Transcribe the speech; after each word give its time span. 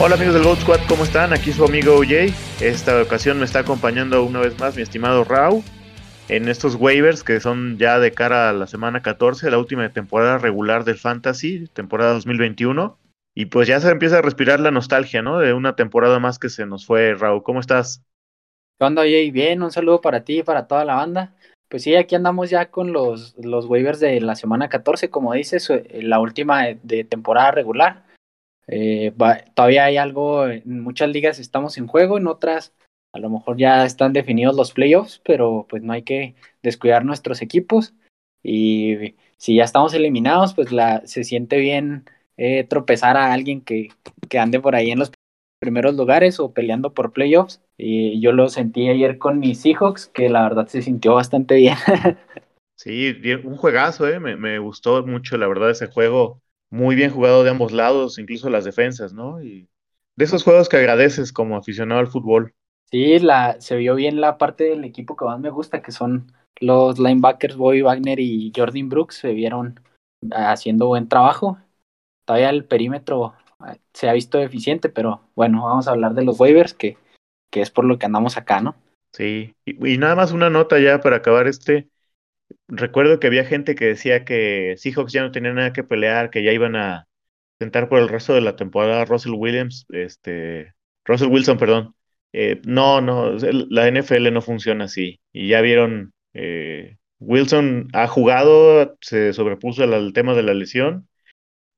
Hola 0.00 0.14
amigos 0.14 0.34
del 0.34 0.44
Goat 0.44 0.60
Squad, 0.60 0.80
¿cómo 0.88 1.02
están? 1.02 1.32
Aquí 1.32 1.50
su 1.52 1.64
amigo 1.64 1.96
OJ. 1.96 2.32
Esta 2.60 3.02
ocasión 3.02 3.40
me 3.40 3.44
está 3.44 3.58
acompañando 3.58 4.22
una 4.22 4.38
vez 4.38 4.56
más 4.60 4.76
mi 4.76 4.82
estimado 4.82 5.24
Rau 5.24 5.64
en 6.28 6.48
estos 6.48 6.76
waivers 6.76 7.24
que 7.24 7.40
son 7.40 7.78
ya 7.78 7.98
de 7.98 8.12
cara 8.12 8.48
a 8.48 8.52
la 8.52 8.68
semana 8.68 9.02
14, 9.02 9.50
la 9.50 9.58
última 9.58 9.88
temporada 9.92 10.38
regular 10.38 10.84
del 10.84 10.98
Fantasy, 10.98 11.66
temporada 11.72 12.12
2021. 12.12 12.96
Y 13.34 13.46
pues 13.46 13.66
ya 13.66 13.80
se 13.80 13.90
empieza 13.90 14.18
a 14.18 14.22
respirar 14.22 14.60
la 14.60 14.70
nostalgia, 14.70 15.20
¿no? 15.20 15.40
De 15.40 15.52
una 15.52 15.74
temporada 15.74 16.20
más 16.20 16.38
que 16.38 16.48
se 16.48 16.64
nos 16.64 16.86
fue, 16.86 17.14
Raúl. 17.14 17.42
¿Cómo 17.42 17.58
estás? 17.58 18.04
¿Qué 18.78 18.84
onda, 18.84 19.02
OJ? 19.02 19.32
Bien, 19.32 19.64
un 19.64 19.72
saludo 19.72 20.00
para 20.00 20.22
ti 20.22 20.38
y 20.38 20.42
para 20.44 20.68
toda 20.68 20.84
la 20.84 20.94
banda. 20.94 21.34
Pues 21.68 21.82
sí, 21.82 21.96
aquí 21.96 22.14
andamos 22.14 22.50
ya 22.50 22.70
con 22.70 22.92
los, 22.92 23.34
los 23.36 23.66
waivers 23.66 23.98
de 23.98 24.20
la 24.20 24.36
semana 24.36 24.68
14, 24.68 25.10
como 25.10 25.34
dices, 25.34 25.68
eh, 25.70 26.02
la 26.02 26.20
última 26.20 26.66
de 26.84 27.02
temporada 27.02 27.50
regular. 27.50 28.07
Eh, 28.68 29.12
todavía 29.54 29.84
hay 29.84 29.96
algo, 29.96 30.46
en 30.46 30.80
muchas 30.80 31.08
ligas 31.08 31.38
estamos 31.38 31.78
en 31.78 31.86
juego, 31.86 32.18
en 32.18 32.26
otras 32.26 32.74
a 33.12 33.18
lo 33.18 33.30
mejor 33.30 33.56
ya 33.56 33.84
están 33.84 34.12
definidos 34.12 34.54
los 34.54 34.72
playoffs, 34.72 35.20
pero 35.24 35.66
pues 35.68 35.82
no 35.82 35.92
hay 35.92 36.02
que 36.02 36.34
descuidar 36.62 37.04
nuestros 37.04 37.42
equipos. 37.42 37.94
Y 38.42 39.14
si 39.36 39.56
ya 39.56 39.64
estamos 39.64 39.94
eliminados, 39.94 40.54
pues 40.54 40.72
la, 40.72 41.06
se 41.06 41.24
siente 41.24 41.58
bien 41.58 42.04
eh, 42.36 42.64
tropezar 42.64 43.16
a 43.16 43.32
alguien 43.32 43.60
que, 43.62 43.88
que 44.28 44.38
ande 44.38 44.60
por 44.60 44.74
ahí 44.74 44.90
en 44.90 44.98
los 44.98 45.10
primeros 45.60 45.96
lugares 45.96 46.38
o 46.38 46.52
peleando 46.52 46.94
por 46.94 47.12
playoffs. 47.12 47.62
Y 47.76 48.20
yo 48.20 48.32
lo 48.32 48.48
sentí 48.48 48.88
ayer 48.88 49.18
con 49.18 49.38
mis 49.38 49.60
Seahawks, 49.60 50.08
que 50.08 50.28
la 50.28 50.42
verdad 50.42 50.68
se 50.68 50.82
sintió 50.82 51.14
bastante 51.14 51.56
bien. 51.56 51.76
sí, 52.76 53.14
un 53.44 53.56
juegazo, 53.56 54.06
¿eh? 54.06 54.20
me, 54.20 54.36
me, 54.36 54.58
gustó 54.58 55.04
mucho, 55.04 55.36
la 55.38 55.48
verdad, 55.48 55.70
ese 55.70 55.86
juego 55.86 56.42
muy 56.70 56.94
bien 56.96 57.10
jugado 57.10 57.44
de 57.44 57.50
ambos 57.50 57.72
lados, 57.72 58.18
incluso 58.18 58.50
las 58.50 58.64
defensas, 58.64 59.12
¿no? 59.12 59.42
Y 59.42 59.68
de 60.16 60.24
esos 60.24 60.44
juegos 60.44 60.68
que 60.68 60.76
agradeces 60.76 61.32
como 61.32 61.56
aficionado 61.56 62.00
al 62.00 62.08
fútbol. 62.08 62.54
Sí, 62.90 63.18
la, 63.18 63.60
se 63.60 63.76
vio 63.76 63.94
bien 63.94 64.20
la 64.20 64.38
parte 64.38 64.64
del 64.64 64.84
equipo 64.84 65.16
que 65.16 65.24
más 65.24 65.38
me 65.40 65.50
gusta, 65.50 65.82
que 65.82 65.92
son 65.92 66.32
los 66.60 66.98
linebackers 66.98 67.56
Bobby 67.56 67.82
Wagner 67.82 68.18
y 68.18 68.50
Jordan 68.54 68.88
Brooks, 68.88 69.16
se 69.16 69.32
vieron 69.32 69.80
haciendo 70.32 70.86
buen 70.88 71.08
trabajo. 71.08 71.58
Todavía 72.24 72.50
el 72.50 72.64
perímetro 72.64 73.34
eh, 73.66 73.78
se 73.92 74.08
ha 74.08 74.12
visto 74.12 74.38
eficiente, 74.40 74.88
pero 74.88 75.20
bueno, 75.34 75.64
vamos 75.64 75.86
a 75.88 75.92
hablar 75.92 76.14
de 76.14 76.24
los 76.24 76.40
waivers, 76.40 76.74
que, 76.74 76.96
que 77.50 77.60
es 77.60 77.70
por 77.70 77.84
lo 77.84 77.98
que 77.98 78.06
andamos 78.06 78.36
acá, 78.36 78.60
¿no? 78.60 78.76
Sí, 79.12 79.54
y, 79.64 79.94
y 79.94 79.98
nada 79.98 80.14
más 80.14 80.32
una 80.32 80.50
nota 80.50 80.78
ya 80.78 81.00
para 81.00 81.16
acabar 81.16 81.46
este 81.46 81.88
recuerdo 82.68 83.18
que 83.18 83.26
había 83.26 83.44
gente 83.44 83.74
que 83.74 83.86
decía 83.86 84.24
que 84.24 84.74
Seahawks 84.78 85.12
ya 85.12 85.22
no 85.22 85.32
tenía 85.32 85.52
nada 85.52 85.72
que 85.72 85.84
pelear, 85.84 86.30
que 86.30 86.42
ya 86.42 86.52
iban 86.52 86.76
a 86.76 87.08
sentar 87.58 87.88
por 87.88 88.00
el 88.00 88.08
resto 88.08 88.34
de 88.34 88.40
la 88.40 88.56
temporada 88.56 89.04
Russell 89.04 89.32
Williams, 89.32 89.86
este, 89.90 90.74
Russell 91.04 91.28
Wilson, 91.30 91.58
perdón. 91.58 91.94
Eh, 92.32 92.60
no, 92.64 93.00
no, 93.00 93.32
la 93.32 93.88
NFL 93.88 94.32
no 94.32 94.42
funciona 94.42 94.84
así. 94.84 95.20
Y 95.32 95.48
ya 95.48 95.60
vieron, 95.60 96.12
eh, 96.34 96.98
Wilson 97.18 97.88
ha 97.94 98.06
jugado, 98.06 98.96
se 99.00 99.32
sobrepuso 99.32 99.82
al, 99.82 100.12
tema 100.12 100.34
de 100.34 100.42
la 100.42 100.54
lesión 100.54 101.08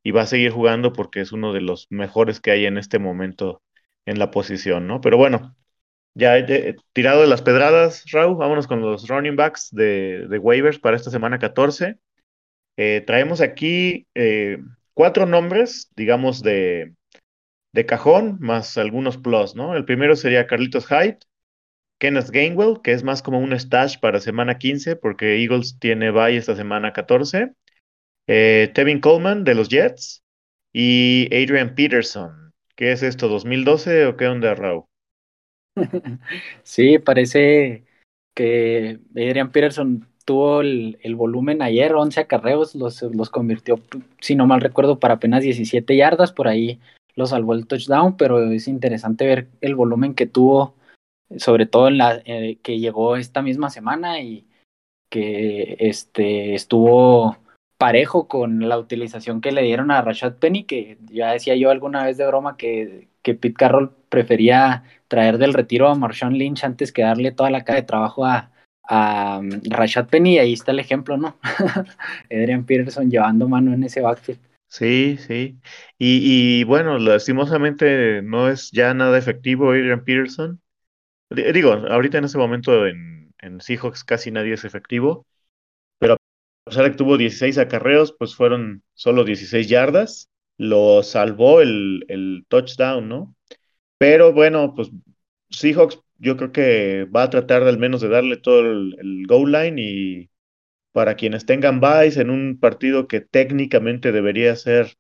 y 0.03 0.13
va 0.13 0.23
a 0.23 0.27
seguir 0.27 0.51
jugando 0.53 0.93
porque 0.93 1.21
es 1.21 1.33
uno 1.33 1.53
de 1.53 1.61
los 1.63 1.87
mejores 1.91 2.41
que 2.41 2.51
hay 2.53 2.67
en 2.67 2.79
este 2.79 2.99
momento 2.99 3.63
en 4.07 4.19
la 4.19 4.31
posición, 4.31 4.87
¿no? 4.87 5.01
Pero 5.01 5.17
bueno, 5.19 5.57
ya 6.15 6.39
he 6.39 6.77
tirado 6.93 7.23
de 7.23 7.27
las 7.29 7.43
pedradas, 7.43 8.05
Raúl, 8.11 8.37
vámonos 8.37 8.67
con 8.67 8.81
los 8.81 9.09
running 9.09 9.37
backs 9.37 9.71
de, 9.73 10.39
waivers 10.41 10.79
para 10.79 10.97
esta 10.97 11.11
semana 11.11 11.39
14. 11.39 11.99
Eh, 12.77 13.03
traemos 13.07 13.41
aquí 13.41 14.07
eh, 14.15 14.59
cuatro 14.95 15.27
nombres, 15.27 15.91
digamos, 15.97 16.43
de, 16.43 16.95
de 17.73 17.87
cajón, 17.87 18.39
más 18.41 18.77
algunos 18.79 19.19
plus, 19.19 19.55
¿no? 19.55 19.77
El 19.77 19.85
primero 19.85 20.17
sería 20.17 20.47
Carlitos 20.47 20.87
Hyde, 20.87 21.19
Kenneth 21.99 22.31
Gainwell, 22.31 22.81
que 22.83 22.93
es 22.93 23.03
más 23.05 23.23
como 23.23 23.39
un 23.39 23.59
stash 23.59 23.99
para 24.01 24.21
semana 24.21 24.59
15, 24.59 24.97
porque 24.97 25.43
Eagles 25.43 25.79
tiene 25.79 26.11
bye 26.11 26.37
esta 26.37 26.57
semana 26.57 26.93
14. 26.93 27.53
Eh, 28.27 28.71
Tevin 28.75 29.01
Coleman 29.01 29.45
de 29.45 29.55
los 29.55 29.69
Jets 29.69 30.25
y 30.73 31.27
Adrian 31.27 31.75
Peterson. 31.75 32.53
¿Qué 32.75 32.93
es 32.93 33.03
esto, 33.03 33.29
2012 33.29 34.07
o 34.07 34.17
qué 34.17 34.27
onda, 34.29 34.55
Raúl? 34.55 34.90
Sí, 36.63 36.99
parece 36.99 37.85
que 38.35 39.01
Adrian 39.13 39.53
Peterson 39.53 40.09
tuvo 40.25 40.61
el, 40.61 40.97
volumen 41.17 41.63
ayer, 41.63 41.95
11 41.95 42.21
acarreos, 42.21 42.75
los, 42.75 43.03
los 43.03 43.31
convirtió, 43.31 43.81
si 44.21 44.37
no 44.37 44.47
mal 44.47 44.61
recuerdo, 44.61 45.01
para 45.01 45.15
apenas 45.15 45.43
17 45.43 45.97
yardas, 45.97 46.33
por 46.33 46.49
ahí 46.49 46.81
lo 47.17 47.27
salvó 47.27 47.55
el 47.55 47.67
touchdown, 47.67 48.17
pero 48.17 48.51
es 48.51 48.69
interesante 48.69 49.27
ver 49.27 49.49
el 49.61 49.75
volumen 49.75 50.15
que 50.15 50.27
tuvo, 50.27 50.75
sobre 51.37 51.67
todo 51.67 51.89
en 51.89 51.99
la 51.99 52.23
eh, 52.25 52.59
que 52.63 52.79
llegó 52.79 53.17
esta 53.17 53.43
misma 53.43 53.71
semana 53.71 54.21
y 54.21 54.47
que 55.11 55.77
este 55.81 56.55
estuvo 56.55 57.37
parejo 57.77 58.29
con 58.29 58.69
la 58.69 58.79
utilización 58.79 59.41
que 59.41 59.53
le 59.53 59.63
dieron 59.63 59.91
a 59.91 60.03
Rashad 60.03 60.35
Penny, 60.35 60.65
que 60.65 60.99
ya 61.11 61.33
decía 61.33 61.57
yo 61.57 61.71
alguna 61.71 62.05
vez 62.05 62.17
de 62.17 62.27
broma 62.27 62.57
que, 62.57 63.09
que 63.23 63.35
Pete 63.35 63.55
Carroll 63.55 63.97
prefería 64.11 64.85
traer 65.09 65.39
del 65.39 65.55
retiro 65.55 65.89
a 65.89 65.95
Marshawn 65.95 66.35
Lynch 66.35 66.65
antes 66.65 66.93
que 66.93 67.03
darle 67.03 67.33
toda 67.33 67.51
la 67.51 67.65
cara 67.65 67.81
de 67.81 67.87
trabajo 67.87 68.27
a, 68.27 68.53
a 68.87 69.39
um, 69.39 69.51
Rashad 69.71 70.09
Penny, 70.09 70.35
y 70.35 70.39
ahí 70.39 70.53
está 70.53 70.73
el 70.73 70.81
ejemplo, 70.81 71.17
¿no? 71.17 71.39
Adrian 72.31 72.67
Peterson 72.67 73.11
llevando 73.11 73.49
mano 73.49 73.73
en 73.73 73.85
ese 73.85 74.03
backfield. 74.03 74.41
Sí, 74.69 75.17
sí. 75.17 75.59
Y, 75.99 76.63
bueno, 76.65 76.99
lastimosamente 76.99 78.23
no 78.23 78.49
es 78.49 78.71
ya 78.71 78.95
nada 78.95 79.19
efectivo 79.19 79.71
Adrian 79.71 80.05
Peterson. 80.05 80.61
Digo, 81.31 81.73
ahorita 81.73 82.19
en 82.19 82.25
ese 82.25 82.39
momento 82.39 82.87
en, 82.87 83.33
en 83.41 83.61
Seahawks 83.61 84.05
casi 84.05 84.31
nadie 84.31 84.55
es 84.55 84.65
efectivo, 84.65 85.27
pero 85.99 86.15
a 86.15 86.17
pesar 86.65 86.85
de 86.85 86.91
que 86.93 86.97
tuvo 86.97 87.17
16 87.17 87.59
acarreos, 87.59 88.15
pues 88.17 88.35
fueron 88.35 88.83
solo 88.95 89.25
16 89.25 89.69
yardas 89.69 90.31
lo 90.61 91.03
salvó 91.03 91.63
el, 91.63 92.05
el 92.09 92.45
touchdown, 92.49 93.09
¿no? 93.09 93.35
Pero 94.01 94.33
bueno, 94.33 94.75
pues 94.75 94.91
Seahawks 95.51 96.01
yo 96.17 96.39
creo 96.39 96.53
que 96.53 97.05
va 97.15 97.25
a 97.25 97.31
tratar 97.31 97.65
de 97.65 97.69
al 97.69 97.79
menos 97.79 98.01
de 98.01 98.09
darle 98.09 98.39
todo 98.39 98.61
el, 98.61 99.27
goal 99.29 99.53
line 99.53 99.77
y 99.79 100.31
para 100.93 101.17
quienes 101.17 101.45
tengan 101.45 101.81
buys 101.81 102.17
en 102.17 102.31
un 102.31 102.59
partido 102.59 103.07
que 103.07 103.21
técnicamente 103.21 104.11
debería 104.11 104.57
ser 104.57 104.97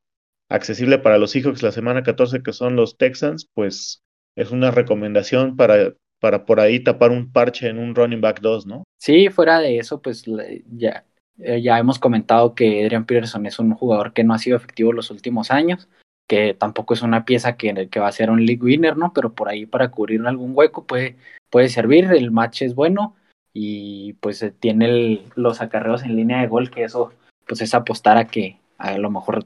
accesible 0.50 0.98
para 0.98 1.16
los 1.16 1.30
Seahawks 1.30 1.62
la 1.62 1.72
semana 1.72 2.02
14 2.02 2.42
que 2.42 2.52
son 2.52 2.76
los 2.76 2.98
Texans, 2.98 3.48
pues 3.54 4.02
es 4.36 4.50
una 4.50 4.70
recomendación 4.70 5.56
para, 5.56 5.94
para 6.20 6.44
por 6.44 6.60
ahí 6.60 6.80
tapar 6.80 7.10
un 7.10 7.32
parche 7.32 7.68
en 7.68 7.78
un 7.78 7.94
running 7.94 8.20
back 8.20 8.40
2, 8.42 8.66
¿no? 8.66 8.84
Sí, 8.98 9.30
fuera 9.30 9.60
de 9.60 9.78
eso, 9.78 10.02
pues 10.02 10.24
ya 10.66 11.06
eh, 11.38 11.62
ya 11.62 11.78
hemos 11.78 11.98
comentado 11.98 12.54
que 12.54 12.84
Adrian 12.84 13.06
Peterson 13.06 13.46
es 13.46 13.58
un 13.58 13.72
jugador 13.72 14.12
que 14.12 14.24
no 14.24 14.34
ha 14.34 14.38
sido 14.38 14.58
efectivo 14.58 14.92
los 14.92 15.10
últimos 15.10 15.50
años, 15.50 15.88
que 16.30 16.54
tampoco 16.54 16.94
es 16.94 17.02
una 17.02 17.24
pieza 17.24 17.56
que, 17.56 17.88
que 17.88 17.98
va 17.98 18.06
a 18.06 18.12
ser 18.12 18.30
un 18.30 18.46
league 18.46 18.62
winner, 18.62 18.96
¿no? 18.96 19.12
Pero 19.12 19.34
por 19.34 19.48
ahí 19.48 19.66
para 19.66 19.90
cubrir 19.90 20.24
algún 20.24 20.52
hueco 20.54 20.86
puede, 20.86 21.16
puede 21.50 21.68
servir, 21.68 22.04
el 22.04 22.30
match 22.30 22.62
es 22.62 22.76
bueno 22.76 23.16
y 23.52 24.12
pues 24.20 24.48
tiene 24.60 25.24
los 25.34 25.60
acarreos 25.60 26.04
en 26.04 26.14
línea 26.14 26.40
de 26.40 26.46
gol, 26.46 26.70
que 26.70 26.84
eso 26.84 27.12
pues 27.48 27.60
es 27.62 27.74
apostar 27.74 28.16
a 28.16 28.28
que 28.28 28.60
a 28.78 28.96
lo 28.96 29.10
mejor 29.10 29.44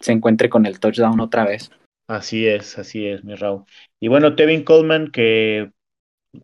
se 0.00 0.10
encuentre 0.10 0.50
con 0.50 0.66
el 0.66 0.80
touchdown 0.80 1.20
otra 1.20 1.44
vez. 1.44 1.70
Así 2.08 2.48
es, 2.48 2.80
así 2.80 3.06
es, 3.06 3.22
mi 3.22 3.36
Raúl. 3.36 3.62
Y 4.00 4.08
bueno, 4.08 4.34
Tevin 4.34 4.64
Coleman, 4.64 5.12
que 5.12 5.70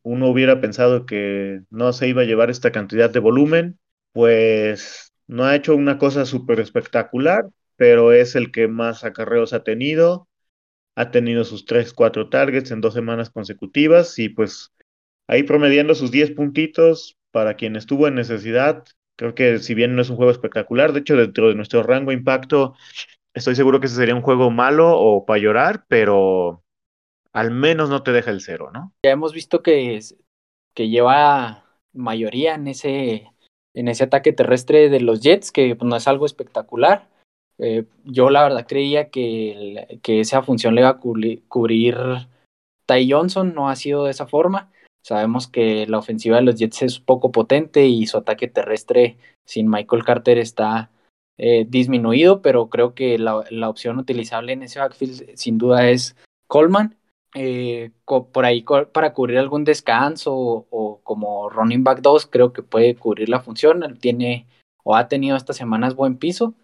uno 0.05 0.29
hubiera 0.29 0.61
pensado 0.61 1.05
que 1.05 1.63
no 1.69 1.93
se 1.93 2.07
iba 2.07 2.23
a 2.23 2.27
llevar 2.27 2.49
esta 2.49 2.71
cantidad 2.71 3.11
de 3.11 3.19
volumen, 3.19 3.81
pues 4.13 5.13
no 5.27 5.47
ha 5.47 5.57
hecho 5.57 5.75
una 5.75 5.99
cosa 5.99 6.27
súper 6.27 6.61
espectacular, 6.61 7.49
pero 7.81 8.13
es 8.13 8.37
el 8.37 8.53
que 8.53 8.69
más 8.69 9.05
acarreos 9.05 9.55
ha 9.55 9.65
tenido. 9.65 10.29
Ha 10.97 11.11
tenido 11.11 11.45
sus 11.45 11.65
3, 11.65 11.95
4 11.95 12.29
targets 12.29 12.73
en 12.73 12.83
dos 12.83 12.93
semanas 12.93 13.31
consecutivas 13.31 14.19
y 14.19 14.29
pues 14.29 14.75
ahí 15.29 15.45
promediando 15.45 15.95
sus 15.95 16.11
10 16.11 16.33
puntitos 16.33 17.17
para 17.31 17.55
quien 17.55 17.77
estuvo 17.77 18.07
en 18.07 18.17
necesidad. 18.17 18.85
Creo 19.17 19.35
que 19.35 19.61
si 19.61 19.73
bien 19.73 19.97
no 19.97 20.03
es 20.03 20.11
un 20.11 20.17
juego 20.17 20.31
espectacular, 20.31 20.93
de 20.93 21.01
hecho 21.01 21.17
dentro 21.17 21.49
de 21.49 21.55
nuestro 21.55 21.83
rango 21.83 22.13
impacto, 22.13 22.75
estoy 23.33 23.55
seguro 23.55 23.81
que 23.81 23.87
ese 23.87 23.97
sería 23.97 24.15
un 24.15 24.21
juego 24.21 24.51
malo 24.51 24.91
o 24.99 25.25
para 25.25 25.41
llorar, 25.41 25.87
pero 25.89 26.63
al 27.33 27.51
menos 27.51 27.89
no 27.89 28.03
te 28.03 28.13
deja 28.13 28.31
el 28.31 28.43
cero, 28.43 28.71
¿no? 28.75 28.93
Ya 29.07 29.13
hemos 29.13 29.33
visto 29.33 29.63
que, 29.63 29.99
que 30.75 30.91
lleva 30.91 31.65
mayoría 31.95 32.57
en 32.57 32.69
ese, 32.69 33.33
en 33.73 33.89
ese 33.89 34.05
ataque 34.05 34.35
terrestre 34.35 34.91
de 34.91 35.01
los 35.01 35.23
Jets, 35.23 35.51
que 35.51 35.75
pues, 35.75 35.89
no 35.89 35.97
es 35.97 36.07
algo 36.07 36.27
espectacular. 36.27 37.09
Eh, 37.61 37.85
yo 38.05 38.31
la 38.31 38.43
verdad 38.43 38.67
creía 38.67 39.11
que, 39.11 40.01
que, 40.03 40.21
esa 40.21 40.43
función 40.43 40.75
le 40.75 40.81
iba 40.81 40.91
a 40.91 40.99
cubrir, 40.99 41.97
Ty 42.87 43.11
Johnson, 43.11 43.55
no 43.55 43.69
ha 43.69 43.77
sido 43.77 44.05
de 44.05 44.11
esa 44.11 44.27
forma. 44.27 44.71
Sabemos 45.03 45.47
que 45.47 45.87
la 45.87 45.99
ofensiva 45.99 46.37
de 46.37 46.43
los 46.43 46.57
Jets 46.57 46.83
es 46.83 47.01
poco 47.01 47.33
potente 47.33 47.87
y 47.87 48.07
su 48.07 48.19
ataque 48.19 48.49
terrestre 48.49 49.17
sin 49.47 49.69
Michael 49.69 50.05
Carter 50.05 50.39
está 50.39 50.91
eh, 51.39 51.67
disminuido, 51.69 52.43
pero 52.43 52.69
creo 52.69 52.95
que 52.95 53.19
la, 53.19 53.45
la, 53.51 53.69
opción 53.69 53.99
utilizable 53.99 54.53
en 54.53 54.63
ese 54.63 54.79
backfield 54.79 55.37
sin 55.37 55.57
duda 55.57 55.89
es 55.89 56.17
Coleman, 56.49 56.97
eh, 57.35 57.93
por 58.05 58.45
ahí 58.45 58.65
para 58.93 59.13
cubrir 59.13 59.39
algún 59.39 59.65
descanso 59.65 60.35
o, 60.35 61.01
como 61.05 61.49
running 61.49 61.85
back 61.85 62.01
2 62.01 62.27
creo 62.27 62.53
que 62.53 62.63
puede 62.63 62.97
cubrir 62.97 63.29
la 63.29 63.41
función, 63.41 63.97
tiene 64.01 64.47
o 64.83 64.97
ha 64.97 65.09
tenido 65.09 65.37
estas 65.37 65.57
semanas 65.57 65.95
buen 65.95 66.17
piso 66.17 66.55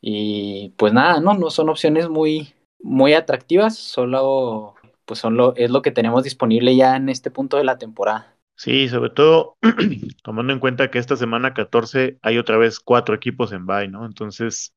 y 0.00 0.70
pues 0.76 0.92
nada, 0.92 1.20
no, 1.20 1.34
no 1.34 1.50
son 1.50 1.68
opciones 1.68 2.08
muy, 2.08 2.54
muy 2.80 3.14
atractivas, 3.14 3.76
solo 3.76 4.74
pues 5.04 5.20
son 5.20 5.36
lo, 5.36 5.54
es 5.56 5.70
lo 5.70 5.82
que 5.82 5.90
tenemos 5.92 6.24
disponible 6.24 6.76
ya 6.76 6.96
en 6.96 7.08
este 7.08 7.30
punto 7.30 7.56
de 7.56 7.64
la 7.64 7.78
temporada. 7.78 8.36
Sí, 8.56 8.88
sobre 8.88 9.10
todo 9.10 9.56
tomando 10.22 10.52
en 10.52 10.58
cuenta 10.60 10.90
que 10.90 10.98
esta 10.98 11.16
semana 11.16 11.54
14 11.54 12.18
hay 12.22 12.38
otra 12.38 12.58
vez 12.58 12.78
cuatro 12.80 13.14
equipos 13.14 13.52
en 13.52 13.66
bye, 13.66 13.88
¿no? 13.88 14.04
Entonces, 14.04 14.74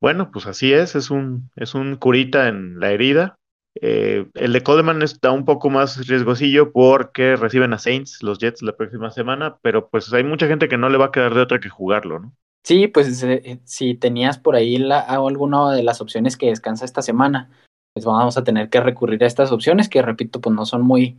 bueno, 0.00 0.30
pues 0.32 0.46
así 0.46 0.72
es, 0.72 0.96
es 0.96 1.10
un, 1.10 1.50
es 1.56 1.74
un 1.74 1.96
curita 1.96 2.48
en 2.48 2.80
la 2.80 2.92
herida. 2.92 3.36
Eh, 3.82 4.26
el 4.34 4.52
de 4.54 4.62
Coleman 4.62 5.02
está 5.02 5.32
un 5.32 5.44
poco 5.46 5.70
más 5.70 6.06
riesgosillo 6.08 6.72
porque 6.72 7.36
reciben 7.36 7.72
a 7.74 7.78
Saints, 7.78 8.22
los 8.22 8.38
Jets, 8.38 8.62
la 8.62 8.76
próxima 8.76 9.10
semana, 9.10 9.58
pero 9.62 9.88
pues 9.90 10.12
hay 10.12 10.24
mucha 10.24 10.48
gente 10.48 10.68
que 10.68 10.78
no 10.78 10.88
le 10.90 10.98
va 10.98 11.06
a 11.06 11.12
quedar 11.12 11.34
de 11.34 11.42
otra 11.42 11.60
que 11.60 11.68
jugarlo, 11.70 12.20
¿no? 12.20 12.34
Sí, 12.66 12.88
pues 12.88 13.22
eh, 13.22 13.60
si 13.62 13.94
tenías 13.94 14.38
por 14.38 14.56
ahí 14.56 14.76
la, 14.76 14.98
alguna 14.98 15.72
de 15.72 15.84
las 15.84 16.00
opciones 16.00 16.36
que 16.36 16.48
descansa 16.48 16.84
esta 16.84 17.00
semana, 17.00 17.48
pues 17.94 18.04
vamos 18.04 18.36
a 18.36 18.42
tener 18.42 18.70
que 18.70 18.80
recurrir 18.80 19.22
a 19.22 19.28
estas 19.28 19.52
opciones 19.52 19.88
que, 19.88 20.02
repito, 20.02 20.40
pues 20.40 20.56
no 20.56 20.66
son 20.66 20.82
muy, 20.82 21.16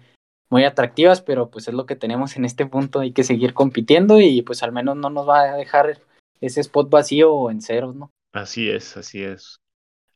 muy 0.50 0.66
atractivas, 0.66 1.22
pero 1.22 1.50
pues 1.50 1.70
es 1.70 1.74
lo 1.74 1.86
que 1.86 1.96
tenemos 1.96 2.36
en 2.36 2.44
este 2.44 2.66
punto, 2.66 3.00
hay 3.00 3.14
que 3.14 3.24
seguir 3.24 3.54
compitiendo 3.54 4.20
y 4.20 4.42
pues 4.42 4.62
al 4.62 4.74
menos 4.74 4.98
no 4.98 5.10
nos 5.10 5.26
va 5.26 5.44
a 5.44 5.56
dejar 5.56 6.02
ese 6.42 6.60
spot 6.60 6.90
vacío 6.90 7.34
o 7.34 7.50
en 7.50 7.62
ceros, 7.62 7.96
¿no? 7.96 8.12
Así 8.34 8.70
es, 8.70 8.98
así 8.98 9.24
es. 9.24 9.62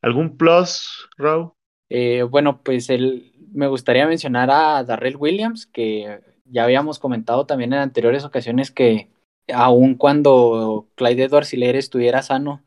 ¿Algún 0.01 0.35
plus, 0.35 1.07
Raúl? 1.17 1.53
Eh, 1.87 2.23
bueno, 2.23 2.61
pues 2.61 2.89
el, 2.89 3.31
me 3.53 3.67
gustaría 3.67 4.05
mencionar 4.05 4.51
a 4.51 4.83
Darrell 4.83 5.15
Williams, 5.15 5.65
que 5.65 6.19
ya 6.43 6.65
habíamos 6.65 6.99
comentado 6.99 7.45
también 7.45 7.71
en 7.71 7.79
anteriores 7.79 8.25
ocasiones 8.25 8.69
que 8.69 9.07
aun 9.47 9.95
cuando 9.95 10.87
Clyde 10.95 11.23
Edwards 11.23 11.53
estuviera 11.53 12.21
sano, 12.21 12.63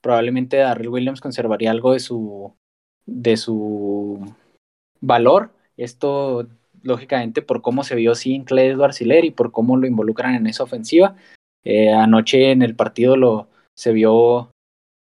probablemente 0.00 0.58
Darrell 0.58 0.88
Williams 0.88 1.20
conservaría 1.20 1.70
algo 1.70 1.92
de 1.92 2.00
su, 2.00 2.54
de 3.06 3.36
su 3.36 4.34
valor. 5.00 5.52
Esto, 5.76 6.48
lógicamente, 6.82 7.42
por 7.42 7.62
cómo 7.62 7.84
se 7.84 7.94
vio 7.94 8.14
sin 8.14 8.44
Clyde 8.44 8.70
Edwards 8.70 9.00
y 9.00 9.30
por 9.30 9.52
cómo 9.52 9.76
lo 9.76 9.86
involucran 9.86 10.34
en 10.34 10.46
esa 10.46 10.64
ofensiva. 10.64 11.16
Eh, 11.64 11.90
anoche 11.90 12.50
en 12.50 12.62
el 12.62 12.74
partido 12.74 13.16
lo, 13.16 13.48
se 13.76 13.92
vio 13.92 14.50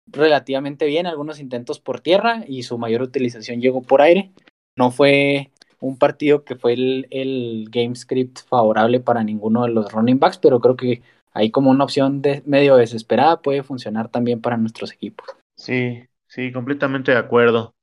relativamente 0.06 0.86
bien, 0.86 1.06
algunos 1.06 1.40
intentos 1.40 1.80
por 1.80 2.00
tierra 2.00 2.44
y 2.46 2.64
su 2.64 2.78
mayor 2.78 3.02
utilización 3.02 3.60
llegó 3.60 3.82
por 3.82 4.02
aire. 4.02 4.32
No 4.76 4.90
fue 4.90 5.50
un 5.80 5.98
partido 5.98 6.44
que 6.44 6.56
fue 6.56 6.74
el, 6.74 7.06
el 7.10 7.66
game 7.70 7.96
script 7.96 8.40
favorable 8.48 9.00
para 9.00 9.24
ninguno 9.24 9.64
de 9.64 9.70
los 9.70 9.92
running 9.92 10.18
backs, 10.18 10.38
pero 10.38 10.60
creo 10.60 10.76
que 10.76 11.02
ahí 11.32 11.50
como 11.50 11.70
una 11.70 11.84
opción 11.84 12.22
de 12.22 12.42
medio 12.46 12.76
desesperada 12.76 13.40
puede 13.40 13.62
funcionar 13.62 14.08
también 14.08 14.40
para 14.40 14.56
nuestros 14.56 14.92
equipos. 14.92 15.26
Sí, 15.56 16.06
sí, 16.26 16.52
completamente 16.52 17.12
de 17.12 17.18
acuerdo. 17.18 17.74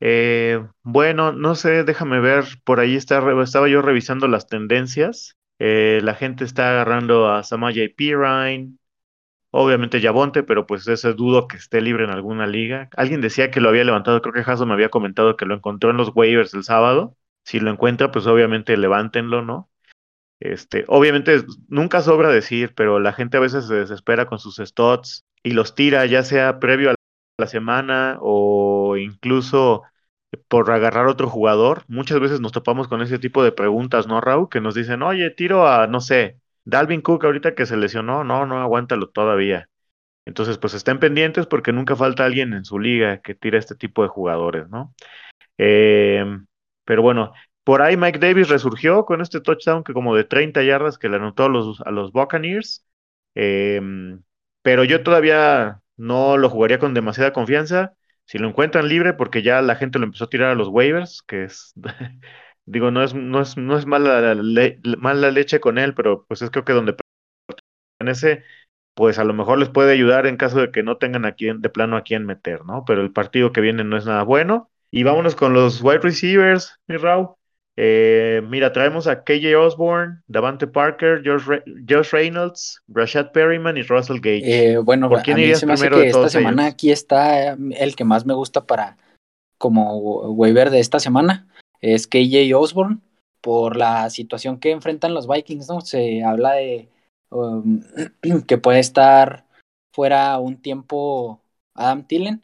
Eh, 0.00 0.66
bueno, 0.82 1.32
no 1.32 1.54
sé, 1.54 1.84
déjame 1.84 2.20
ver, 2.20 2.44
por 2.64 2.80
ahí 2.80 2.96
estaba 2.96 3.68
yo 3.68 3.82
revisando 3.82 4.28
las 4.28 4.46
tendencias. 4.46 5.36
Eh, 5.58 6.00
la 6.02 6.14
gente 6.14 6.44
está 6.44 6.70
agarrando 6.70 7.30
a 7.30 7.42
Samaya 7.42 7.82
Pirine, 7.94 8.76
obviamente 9.50 10.00
Yabonte, 10.00 10.42
pero 10.42 10.66
pues 10.66 10.88
ese 10.88 11.12
dudo 11.12 11.48
que 11.48 11.58
esté 11.58 11.82
libre 11.82 12.04
en 12.04 12.10
alguna 12.10 12.46
liga. 12.46 12.88
Alguien 12.96 13.20
decía 13.20 13.50
que 13.50 13.60
lo 13.60 13.68
había 13.68 13.84
levantado, 13.84 14.22
creo 14.22 14.32
que 14.32 14.42
Jaso 14.44 14.64
me 14.64 14.72
había 14.72 14.88
comentado 14.88 15.36
que 15.36 15.44
lo 15.44 15.54
encontró 15.54 15.90
en 15.90 15.98
los 15.98 16.12
waivers 16.14 16.54
el 16.54 16.64
sábado. 16.64 17.16
Si 17.44 17.60
lo 17.60 17.70
encuentra, 17.70 18.10
pues 18.12 18.26
obviamente 18.26 18.76
levántenlo, 18.76 19.42
¿no? 19.42 19.70
Este, 20.40 20.84
obviamente 20.88 21.44
nunca 21.68 22.00
sobra 22.00 22.30
decir, 22.30 22.74
pero 22.74 22.98
la 22.98 23.12
gente 23.12 23.36
a 23.36 23.40
veces 23.40 23.66
se 23.66 23.74
desespera 23.74 24.26
con 24.26 24.38
sus 24.38 24.56
stots 24.56 25.24
y 25.42 25.52
los 25.52 25.74
tira, 25.74 26.06
ya 26.06 26.22
sea 26.22 26.58
previo 26.58 26.90
a 26.90 26.94
la 27.38 27.46
semana 27.46 28.18
o 28.20 28.96
incluso 28.96 29.82
por 30.48 30.70
agarrar 30.70 31.06
otro 31.06 31.28
jugador. 31.28 31.84
Muchas 31.88 32.20
veces 32.20 32.40
nos 32.40 32.52
topamos 32.52 32.88
con 32.88 33.02
ese 33.02 33.18
tipo 33.18 33.42
de 33.42 33.52
preguntas, 33.52 34.06
¿no, 34.06 34.20
Raúl? 34.20 34.48
Que 34.48 34.60
nos 34.60 34.74
dicen, 34.74 35.02
oye, 35.02 35.30
tiro 35.30 35.68
a, 35.68 35.86
no 35.86 36.00
sé, 36.00 36.38
Dalvin 36.64 37.02
Cook 37.02 37.24
ahorita 37.24 37.54
que 37.54 37.66
se 37.66 37.76
lesionó, 37.76 38.24
no, 38.24 38.46
no, 38.46 38.60
aguántalo 38.60 39.08
todavía. 39.10 39.68
Entonces, 40.26 40.58
pues 40.58 40.74
estén 40.74 41.00
pendientes 41.00 41.46
porque 41.46 41.72
nunca 41.72 41.96
falta 41.96 42.24
alguien 42.24 42.52
en 42.54 42.64
su 42.64 42.78
liga 42.78 43.20
que 43.20 43.34
tire 43.34 43.58
este 43.58 43.74
tipo 43.74 44.02
de 44.02 44.08
jugadores, 44.08 44.68
¿no? 44.68 44.94
Eh, 45.58 46.24
pero 46.84 47.02
bueno, 47.02 47.32
por 47.64 47.82
ahí 47.82 47.96
Mike 47.96 48.18
Davis 48.18 48.48
resurgió 48.48 49.04
con 49.04 49.20
este 49.20 49.40
touchdown 49.40 49.84
que 49.84 49.92
como 49.92 50.14
de 50.16 50.24
30 50.24 50.62
yardas 50.62 50.98
que 50.98 51.08
le 51.08 51.16
anotó 51.16 51.44
a 51.44 51.48
los, 51.48 51.80
a 51.82 51.90
los 51.90 52.12
Buccaneers. 52.12 52.84
Em, 53.34 54.22
pero 54.62 54.84
yo 54.84 55.02
todavía 55.02 55.80
no 55.96 56.36
lo 56.36 56.48
jugaría 56.50 56.78
con 56.78 56.94
demasiada 56.94 57.32
confianza. 57.32 57.94
Si 58.24 58.38
lo 58.38 58.48
encuentran 58.48 58.88
libre, 58.88 59.12
porque 59.14 59.42
ya 59.42 59.60
la 59.62 59.76
gente 59.76 59.98
lo 59.98 60.04
empezó 60.06 60.24
a 60.24 60.30
tirar 60.30 60.50
a 60.50 60.54
los 60.54 60.68
waivers, 60.68 61.22
que 61.22 61.44
es, 61.44 61.72
digo, 62.66 62.90
no 62.90 63.02
es, 63.02 63.14
no 63.14 63.40
es, 63.40 63.56
no 63.56 63.76
es 63.76 63.86
mala, 63.86 64.34
mala 64.98 65.30
leche 65.30 65.60
con 65.60 65.78
él, 65.78 65.94
pero 65.94 66.24
pues 66.26 66.42
es 66.42 66.50
creo 66.50 66.64
que 66.64 66.72
donde 66.72 66.94
pertenece, 67.98 68.44
pues 68.94 69.18
a 69.18 69.24
lo 69.24 69.34
mejor 69.34 69.58
les 69.58 69.68
puede 69.70 69.92
ayudar 69.92 70.26
en 70.26 70.36
caso 70.36 70.60
de 70.60 70.70
que 70.72 70.82
no 70.82 70.98
tengan 70.98 71.24
a 71.24 71.34
de 71.38 71.70
plano 71.70 71.96
a 71.96 72.02
quién 72.02 72.26
meter, 72.26 72.64
¿no? 72.64 72.84
Pero 72.86 73.02
el 73.02 73.12
partido 73.12 73.52
que 73.52 73.60
viene 73.60 73.84
no 73.84 73.96
es 73.96 74.06
nada 74.06 74.22
bueno. 74.24 74.69
Y 74.90 75.02
vámonos 75.04 75.36
con 75.36 75.52
los 75.52 75.82
wide 75.82 76.00
receivers, 76.00 76.74
mi 76.86 76.96
Raúl. 76.96 77.28
Eh, 77.76 78.42
mira, 78.48 78.72
traemos 78.72 79.06
a 79.06 79.24
KJ 79.24 79.56
Osborne, 79.56 80.20
Davante 80.26 80.66
Parker, 80.66 81.22
Josh, 81.24 82.10
Reynolds, 82.10 82.82
Rashad 82.88 83.32
Perryman 83.32 83.76
y 83.76 83.82
Russell 83.82 84.18
Gage. 84.18 84.42
Eh, 84.44 84.78
bueno, 84.78 85.08
¿por 85.08 85.22
quién 85.22 85.38
irías 85.38 85.64
primero 85.64 85.96
que 85.96 86.08
esta 86.08 86.28
semana 86.28 86.66
aquí 86.66 86.90
está 86.90 87.56
mm, 87.56 87.72
el 87.78 87.96
que 87.96 88.04
más 88.04 88.26
me 88.26 88.34
gusta 88.34 88.66
para 88.66 88.98
como 89.56 89.96
waiver 90.32 90.70
de 90.70 90.80
esta 90.80 90.98
semana 90.98 91.48
es 91.80 92.06
KJ 92.06 92.54
Osborne 92.54 92.98
por 93.40 93.76
la 93.76 94.10
situación 94.10 94.58
que 94.58 94.72
enfrentan 94.72 95.14
los 95.14 95.28
Vikings, 95.28 95.68
¿no? 95.68 95.80
Se 95.80 96.22
habla 96.22 96.52
de 96.54 96.88
um, 97.30 97.82
que 98.46 98.58
puede 98.58 98.80
estar 98.80 99.46
fuera 99.94 100.38
un 100.38 100.60
tiempo 100.60 101.40
Adam 101.74 102.06
Tillen 102.06 102.42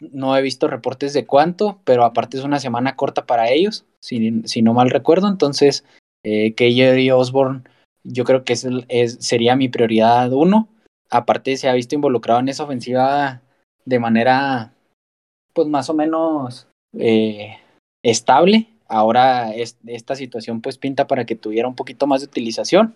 no 0.00 0.36
he 0.36 0.42
visto 0.42 0.68
reportes 0.68 1.12
de 1.12 1.26
cuánto, 1.26 1.80
pero 1.84 2.04
aparte 2.04 2.36
es 2.36 2.44
una 2.44 2.60
semana 2.60 2.96
corta 2.96 3.26
para 3.26 3.50
ellos, 3.50 3.84
si, 4.00 4.42
si 4.44 4.62
no 4.62 4.74
mal 4.74 4.90
recuerdo. 4.90 5.28
Entonces, 5.28 5.84
eh, 6.24 6.54
KJ 6.54 7.12
Osborne, 7.14 7.62
yo 8.04 8.24
creo 8.24 8.44
que 8.44 8.52
es, 8.52 8.66
es, 8.88 9.18
sería 9.20 9.56
mi 9.56 9.68
prioridad 9.68 10.32
uno. 10.32 10.68
Aparte, 11.10 11.56
se 11.56 11.68
ha 11.68 11.74
visto 11.74 11.94
involucrado 11.94 12.40
en 12.40 12.48
esa 12.48 12.64
ofensiva 12.64 13.42
de 13.84 13.98
manera, 13.98 14.72
pues 15.52 15.68
más 15.68 15.88
o 15.88 15.94
menos 15.94 16.66
eh, 16.98 17.56
estable. 18.02 18.68
Ahora 18.88 19.52
esta 19.54 20.14
situación 20.14 20.60
pues 20.60 20.78
pinta 20.78 21.08
para 21.08 21.26
que 21.26 21.34
tuviera 21.34 21.66
un 21.66 21.74
poquito 21.74 22.06
más 22.06 22.20
de 22.20 22.28
utilización. 22.28 22.94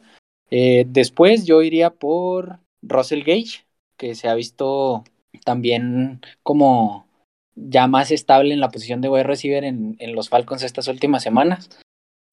Eh, 0.50 0.84
después 0.88 1.46
yo 1.46 1.62
iría 1.62 1.90
por 1.90 2.60
Russell 2.82 3.24
Gage, 3.24 3.64
que 3.96 4.14
se 4.14 4.28
ha 4.28 4.34
visto 4.34 5.04
también 5.44 6.20
como 6.42 7.06
ya 7.54 7.86
más 7.86 8.10
estable 8.10 8.54
en 8.54 8.60
la 8.60 8.70
posición 8.70 9.00
de 9.00 9.08
wide 9.08 9.24
receiver 9.24 9.64
en, 9.64 9.96
en 9.98 10.14
los 10.14 10.28
Falcons 10.28 10.62
estas 10.62 10.88
últimas 10.88 11.22
semanas. 11.22 11.70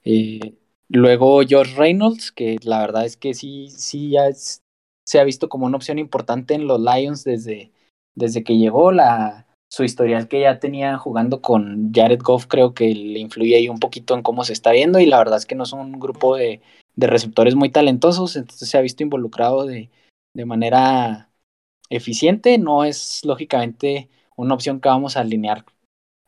Eh, 0.03 0.55
luego 0.89 1.41
George 1.45 1.75
Reynolds, 1.75 2.31
que 2.31 2.57
la 2.63 2.79
verdad 2.79 3.05
es 3.05 3.17
que 3.17 3.33
sí, 3.33 3.69
sí 3.69 4.11
ya 4.11 4.23
se 4.33 5.19
ha 5.19 5.23
visto 5.23 5.49
como 5.49 5.65
una 5.65 5.77
opción 5.77 5.99
importante 5.99 6.53
en 6.53 6.67
los 6.67 6.79
Lions 6.79 7.23
desde, 7.23 7.71
desde 8.15 8.43
que 8.43 8.57
llegó. 8.57 8.91
La, 8.91 9.47
su 9.69 9.83
historial 9.83 10.27
que 10.27 10.41
ya 10.41 10.59
tenía 10.59 10.97
jugando 10.97 11.41
con 11.41 11.91
Jared 11.93 12.21
Goff 12.21 12.45
creo 12.47 12.73
que 12.73 12.93
le 12.93 13.19
influye 13.19 13.55
ahí 13.55 13.69
un 13.69 13.79
poquito 13.79 14.15
en 14.15 14.21
cómo 14.21 14.43
se 14.43 14.53
está 14.53 14.71
viendo 14.71 14.99
y 14.99 15.05
la 15.05 15.17
verdad 15.17 15.37
es 15.37 15.45
que 15.45 15.55
no 15.55 15.65
son 15.65 15.79
un 15.79 15.99
grupo 15.99 16.37
de, 16.37 16.61
de 16.95 17.07
receptores 17.07 17.55
muy 17.55 17.69
talentosos, 17.69 18.35
entonces 18.35 18.69
se 18.69 18.77
ha 18.77 18.81
visto 18.81 19.03
involucrado 19.03 19.65
de, 19.65 19.89
de 20.33 20.45
manera 20.45 21.26
eficiente, 21.89 22.57
no 22.57 22.83
es 22.83 23.21
lógicamente 23.23 24.09
una 24.35 24.53
opción 24.53 24.79
que 24.79 24.89
vamos 24.89 25.17
a 25.17 25.21
alinear 25.21 25.65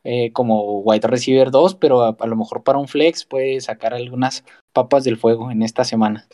eh, 0.02 0.32
como 0.32 0.80
wide 0.80 1.06
receiver 1.06 1.50
2, 1.50 1.74
pero 1.74 2.02
a, 2.18 2.26
lo 2.26 2.36
mejor 2.36 2.62
para 2.62 2.78
un 2.78 2.88
flex 2.88 3.24
puede 3.24 3.60
sacar 3.60 3.92
algunas 3.92 4.44
papas 4.72 5.04
del 5.04 5.18
fuego 5.18 5.50
en 5.50 5.62
esta 5.62 5.84
semana. 5.84 6.26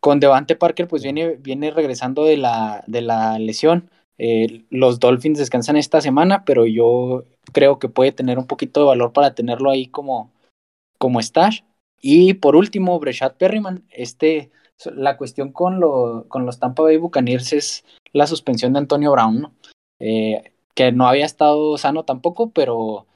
Con 0.00 0.20
Devante 0.20 0.56
Parker, 0.56 0.88
pues 0.88 1.02
viene, 1.02 1.36
viene 1.36 1.70
regresando 1.70 2.24
de 2.24 2.36
la, 2.36 2.84
de 2.86 3.00
la 3.00 3.38
lesión. 3.38 3.90
Eh, 4.18 4.64
los 4.68 5.00
Dolphins 5.00 5.38
descansan 5.38 5.76
esta 5.76 6.00
semana, 6.00 6.44
pero 6.44 6.66
yo 6.66 7.24
creo 7.52 7.78
que 7.78 7.88
puede 7.88 8.12
tener 8.12 8.38
un 8.38 8.46
poquito 8.46 8.80
de 8.80 8.86
valor 8.86 9.12
para 9.12 9.34
tenerlo 9.34 9.70
ahí 9.70 9.86
como, 9.86 10.30
como 10.98 11.20
stash. 11.20 11.60
Y 12.00 12.34
por 12.34 12.56
último, 12.56 12.98
Breshad 12.98 13.36
Perryman. 13.36 13.84
Este, 13.90 14.50
la 14.86 15.16
cuestión 15.16 15.52
con, 15.52 15.80
lo, 15.80 16.26
con 16.28 16.46
los 16.46 16.58
Tampa 16.58 16.82
Bay 16.82 16.96
Buccaneers 16.96 17.52
es 17.52 17.84
la 18.12 18.26
suspensión 18.26 18.72
de 18.72 18.80
Antonio 18.80 19.12
Brown, 19.12 19.52
eh, 20.00 20.52
que 20.74 20.92
no 20.92 21.06
había 21.06 21.24
estado 21.24 21.76
sano 21.78 22.04
tampoco, 22.04 22.50
pero 22.50 23.06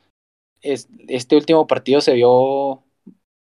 este 0.62 1.36
último 1.36 1.66
partido 1.66 2.00
se 2.00 2.14
vio 2.14 2.82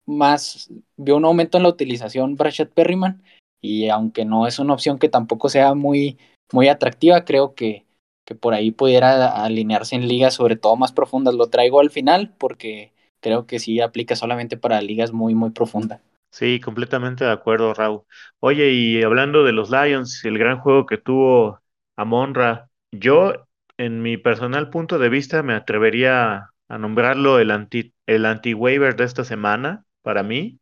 más, 0.05 0.69
vio 0.97 1.17
un 1.17 1.25
aumento 1.25 1.57
en 1.57 1.63
la 1.63 1.69
utilización 1.69 2.35
Brashad 2.35 2.67
Perryman 2.67 3.23
y 3.61 3.89
aunque 3.89 4.25
no 4.25 4.47
es 4.47 4.59
una 4.59 4.73
opción 4.73 4.99
que 4.99 5.09
tampoco 5.09 5.49
sea 5.49 5.73
muy, 5.73 6.17
muy 6.51 6.67
atractiva, 6.67 7.25
creo 7.25 7.55
que, 7.55 7.85
que 8.25 8.35
por 8.35 8.53
ahí 8.53 8.71
pudiera 8.71 9.43
alinearse 9.43 9.95
en 9.95 10.07
ligas 10.07 10.35
sobre 10.35 10.55
todo 10.55 10.75
más 10.75 10.91
profundas. 10.91 11.33
Lo 11.33 11.47
traigo 11.47 11.79
al 11.79 11.89
final 11.89 12.33
porque 12.37 12.93
creo 13.21 13.47
que 13.47 13.59
sí 13.59 13.81
aplica 13.81 14.15
solamente 14.15 14.57
para 14.57 14.81
ligas 14.81 15.11
muy, 15.11 15.33
muy 15.33 15.49
profundas. 15.49 16.01
Sí, 16.35 16.59
completamente 16.59 17.23
de 17.23 17.31
acuerdo, 17.31 17.73
Raúl. 17.73 18.01
Oye, 18.39 18.71
y 18.73 19.01
hablando 19.03 19.45
de 19.45 19.53
los 19.53 19.69
Lions, 19.71 20.25
el 20.25 20.37
gran 20.37 20.59
juego 20.59 20.85
que 20.85 20.97
tuvo 20.97 21.61
Amonra, 21.95 22.69
yo, 22.91 23.47
en 23.77 24.01
mi 24.01 24.17
personal 24.17 24.69
punto 24.69 24.99
de 24.99 25.07
vista, 25.07 25.43
me 25.43 25.53
atrevería 25.53 26.49
a 26.67 26.77
nombrarlo 26.77 27.39
el 27.39 27.51
anti, 27.51 27.93
el 28.05 28.25
anti-waiver 28.25 28.97
de 28.97 29.05
esta 29.05 29.23
semana, 29.23 29.85
para 30.01 30.23
mí. 30.23 30.59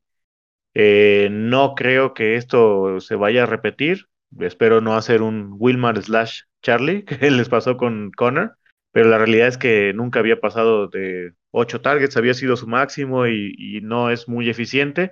Eh, 0.76 1.30
no 1.32 1.76
creo 1.76 2.14
que 2.14 2.36
esto 2.38 3.00
se 3.02 3.16
vaya 3.16 3.44
a 3.44 3.46
repetir. 3.48 4.08
Espero 4.40 4.82
no 4.82 4.96
hacer 4.96 5.22
un 5.24 5.56
Wilmar 5.60 6.02
slash 6.04 6.42
Charlie, 6.62 7.06
que 7.06 7.32
les 7.32 7.50
pasó 7.50 7.78
con 7.78 8.12
Connor, 8.12 8.58
pero 8.92 9.10
la 9.10 9.18
realidad 9.20 9.48
es 9.50 9.58
que 9.58 9.94
nunca 9.94 10.20
había 10.20 10.40
pasado 10.42 10.88
de 10.88 11.34
ocho 11.52 11.82
targets, 11.82 12.18
había 12.18 12.34
sido 12.36 12.58
su 12.58 12.68
máximo 12.68 13.28
y 13.28 13.82
no 13.84 14.12
es 14.12 14.28
muy 14.30 14.50
eficiente. 14.50 15.12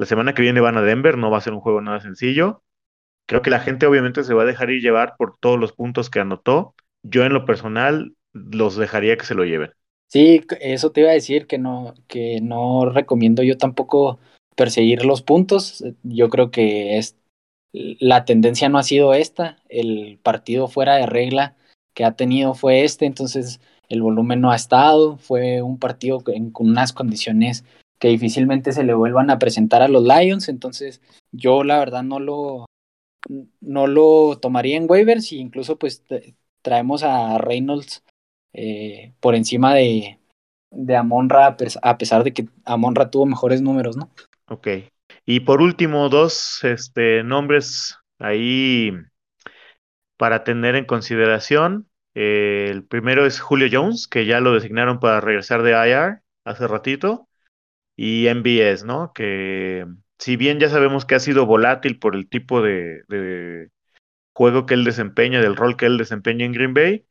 La 0.00 0.06
semana 0.06 0.32
que 0.32 0.40
viene 0.40 0.62
van 0.62 0.78
a 0.78 0.80
Denver, 0.80 1.18
no 1.18 1.30
va 1.30 1.36
a 1.36 1.42
ser 1.42 1.52
un 1.52 1.60
juego 1.60 1.82
nada 1.82 2.00
sencillo. 2.00 2.62
Creo 3.26 3.42
que 3.42 3.50
la 3.50 3.60
gente 3.60 3.84
obviamente 3.84 4.24
se 4.24 4.32
va 4.32 4.44
a 4.44 4.46
dejar 4.46 4.70
ir 4.70 4.80
llevar 4.80 5.14
por 5.18 5.36
todos 5.38 5.60
los 5.60 5.74
puntos 5.74 6.08
que 6.08 6.20
anotó. 6.20 6.74
Yo 7.02 7.22
en 7.26 7.34
lo 7.34 7.44
personal 7.44 8.14
los 8.32 8.76
dejaría 8.76 9.18
que 9.18 9.26
se 9.26 9.34
lo 9.34 9.44
lleven. 9.44 9.72
Sí, 10.08 10.40
eso 10.62 10.90
te 10.90 11.02
iba 11.02 11.10
a 11.10 11.12
decir 11.12 11.46
que 11.46 11.58
no, 11.58 11.92
que 12.08 12.40
no 12.40 12.86
recomiendo 12.86 13.42
yo 13.42 13.58
tampoco 13.58 14.18
perseguir 14.56 15.04
los 15.04 15.20
puntos. 15.20 15.84
Yo 16.02 16.30
creo 16.30 16.50
que 16.50 16.96
es 16.96 17.18
la 17.74 18.24
tendencia 18.24 18.70
no 18.70 18.78
ha 18.78 18.84
sido 18.84 19.12
esta. 19.12 19.58
El 19.68 20.18
partido 20.22 20.66
fuera 20.66 20.94
de 20.94 21.04
regla 21.04 21.56
que 21.92 22.06
ha 22.06 22.12
tenido 22.12 22.54
fue 22.54 22.84
este, 22.84 23.04
entonces 23.04 23.60
el 23.90 24.00
volumen 24.00 24.40
no 24.40 24.50
ha 24.50 24.56
estado. 24.56 25.18
Fue 25.18 25.60
un 25.60 25.78
partido 25.78 26.20
con 26.24 26.70
unas 26.70 26.94
condiciones 26.94 27.66
que 28.00 28.08
difícilmente 28.08 28.72
se 28.72 28.82
le 28.82 28.94
vuelvan 28.94 29.30
a 29.30 29.38
presentar 29.38 29.82
a 29.82 29.88
los 29.88 30.02
Lions. 30.02 30.48
Entonces, 30.48 31.00
yo 31.30 31.62
la 31.62 31.78
verdad 31.78 32.02
no 32.02 32.18
lo, 32.18 32.66
no 33.60 33.86
lo 33.86 34.38
tomaría 34.40 34.76
en 34.76 34.86
waivers 34.88 35.32
y 35.32 35.38
incluso 35.38 35.78
pues 35.78 36.02
traemos 36.62 37.04
a 37.04 37.38
Reynolds 37.38 38.02
eh, 38.52 39.12
por 39.20 39.34
encima 39.34 39.74
de, 39.74 40.18
de 40.70 40.96
Amonra, 40.96 41.56
a 41.82 41.98
pesar 41.98 42.24
de 42.24 42.32
que 42.32 42.48
Amonra 42.64 43.10
tuvo 43.10 43.26
mejores 43.26 43.62
números, 43.62 43.96
¿no? 43.96 44.10
Ok. 44.48 44.68
Y 45.26 45.40
por 45.40 45.60
último, 45.60 46.08
dos 46.08 46.64
este, 46.64 47.22
nombres 47.22 47.98
ahí 48.18 48.92
para 50.16 50.42
tener 50.42 50.74
en 50.74 50.86
consideración. 50.86 51.86
Eh, 52.14 52.68
el 52.70 52.84
primero 52.84 53.26
es 53.26 53.40
Julio 53.40 53.68
Jones, 53.70 54.08
que 54.08 54.26
ya 54.26 54.40
lo 54.40 54.54
designaron 54.54 55.00
para 55.00 55.20
regresar 55.20 55.62
de 55.62 55.72
IR 55.72 56.22
hace 56.44 56.66
ratito. 56.66 57.28
Y 58.02 58.28
MBS, 58.28 58.86
¿no? 58.86 59.12
Que 59.12 59.86
si 60.18 60.36
bien 60.36 60.58
ya 60.58 60.70
sabemos 60.70 61.04
que 61.04 61.16
ha 61.16 61.20
sido 61.20 61.44
volátil 61.44 61.98
por 61.98 62.16
el 62.16 62.30
tipo 62.30 62.62
de, 62.62 63.68
juego 64.32 64.64
que 64.64 64.72
él 64.72 64.84
desempeña, 64.84 65.42
del 65.42 65.54
rol 65.54 65.76
que 65.76 65.84
él 65.84 65.98
desempeña 65.98 66.46
en 66.46 66.52
Green 66.52 66.72
Bay, 66.72 67.04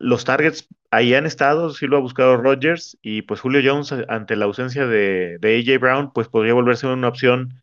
los 0.00 0.24
targets 0.24 0.66
ahí 0.90 1.14
han 1.14 1.24
estado, 1.24 1.70
sí 1.70 1.86
lo 1.86 1.98
ha 1.98 2.00
buscado 2.00 2.36
Rodgers 2.36 2.98
y 3.00 3.22
pues 3.22 3.40
Julio 3.40 3.60
Jones 3.64 3.94
ante 4.08 4.34
la 4.34 4.46
ausencia 4.46 4.88
de, 4.88 5.38
de 5.38 5.58
AJ 5.60 5.80
Brown 5.80 6.12
pues 6.12 6.26
podría 6.26 6.54
volverse 6.54 6.88
una 6.88 7.06
opción 7.06 7.62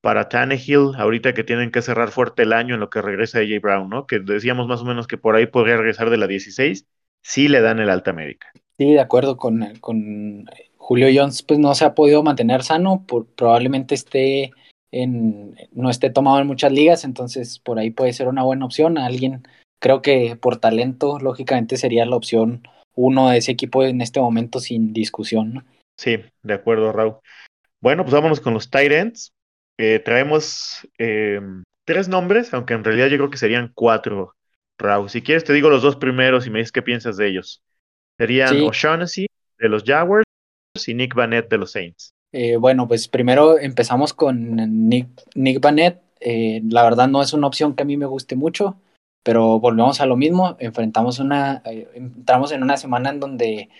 para 0.00 0.28
Tannehill 0.28 0.96
ahorita 0.96 1.32
que 1.32 1.44
tienen 1.44 1.70
que 1.70 1.80
cerrar 1.80 2.10
fuerte 2.10 2.42
el 2.42 2.54
año 2.54 2.74
en 2.74 2.80
lo 2.80 2.90
que 2.90 3.02
regresa 3.02 3.38
AJ 3.38 3.60
Brown, 3.62 3.88
¿no? 3.88 4.08
Que 4.08 4.18
decíamos 4.18 4.66
más 4.66 4.80
o 4.80 4.84
menos 4.84 5.06
que 5.06 5.16
por 5.16 5.36
ahí 5.36 5.46
podría 5.46 5.76
regresar 5.76 6.10
de 6.10 6.16
la 6.16 6.26
16, 6.26 6.88
sí 7.22 7.46
le 7.46 7.60
dan 7.60 7.78
el 7.78 7.88
alta 7.88 8.12
médica. 8.12 8.50
Sí, 8.78 8.94
de 8.94 9.00
acuerdo 9.00 9.36
con, 9.36 9.76
con 9.80 10.46
Julio 10.84 11.08
Jones, 11.14 11.42
pues 11.42 11.58
no 11.58 11.74
se 11.74 11.84
ha 11.84 11.94
podido 11.94 12.22
mantener 12.22 12.62
sano, 12.62 13.04
por, 13.06 13.26
probablemente 13.26 13.94
esté 13.94 14.52
en, 14.92 15.56
no 15.72 15.90
esté 15.90 16.10
tomado 16.10 16.40
en 16.40 16.46
muchas 16.46 16.72
ligas, 16.72 17.04
entonces 17.04 17.58
por 17.58 17.78
ahí 17.78 17.90
puede 17.90 18.12
ser 18.12 18.28
una 18.28 18.42
buena 18.42 18.66
opción 18.66 18.98
a 18.98 19.06
alguien 19.06 19.44
creo 19.84 20.00
que 20.00 20.34
por 20.40 20.56
talento, 20.56 21.18
lógicamente 21.18 21.76
sería 21.76 22.06
la 22.06 22.16
opción 22.16 22.66
uno 22.94 23.28
de 23.28 23.36
ese 23.36 23.52
equipo 23.52 23.84
en 23.84 24.00
este 24.00 24.18
momento 24.18 24.58
sin 24.58 24.94
discusión. 24.94 25.66
Sí, 25.98 26.20
de 26.42 26.54
acuerdo, 26.54 26.90
Raúl. 26.90 27.16
Bueno, 27.82 28.02
pues 28.02 28.14
vámonos 28.14 28.40
con 28.40 28.54
los 28.54 28.70
ends. 28.72 29.34
Eh, 29.76 29.98
traemos 29.98 30.88
eh, 30.96 31.38
tres 31.84 32.08
nombres, 32.08 32.54
aunque 32.54 32.72
en 32.72 32.82
realidad 32.82 33.08
yo 33.08 33.18
creo 33.18 33.28
que 33.28 33.36
serían 33.36 33.72
cuatro, 33.74 34.34
Raúl. 34.78 35.10
Si 35.10 35.20
quieres 35.20 35.44
te 35.44 35.52
digo 35.52 35.68
los 35.68 35.82
dos 35.82 35.96
primeros 35.96 36.46
y 36.46 36.50
me 36.50 36.60
dices 36.60 36.72
qué 36.72 36.80
piensas 36.80 37.18
de 37.18 37.28
ellos. 37.28 37.62
Serían 38.16 38.62
O'Shaughnessy 38.62 39.26
de 39.58 39.68
los 39.68 39.84
Jaguars 39.84 40.23
y 40.86 40.94
Nick 40.94 41.14
Vanette 41.14 41.48
de 41.50 41.58
los 41.58 41.72
Saints. 41.72 42.14
Eh, 42.32 42.56
bueno, 42.56 42.88
pues 42.88 43.08
primero 43.08 43.58
empezamos 43.58 44.12
con 44.12 44.88
Nick, 44.88 45.08
Nick 45.34 45.60
Vanette. 45.60 46.02
la 46.20 46.82
verdad 46.82 47.08
no 47.08 47.22
es 47.22 47.32
una 47.32 47.46
opción 47.46 47.74
que 47.74 47.82
a 47.82 47.86
mí 47.86 47.96
me 47.96 48.06
guste 48.06 48.34
mucho 48.34 48.76
pero 49.24 49.58
volvemos 49.58 50.00
a 50.00 50.06
lo 50.06 50.16
mismo, 50.16 50.56
enfrentamos 50.60 51.18
una, 51.18 51.62
eh, 51.64 51.88
entramos 51.94 52.52
en 52.52 52.62
una 52.62 52.76
semana 52.76 53.10
en 53.10 53.20
donde 53.20 53.70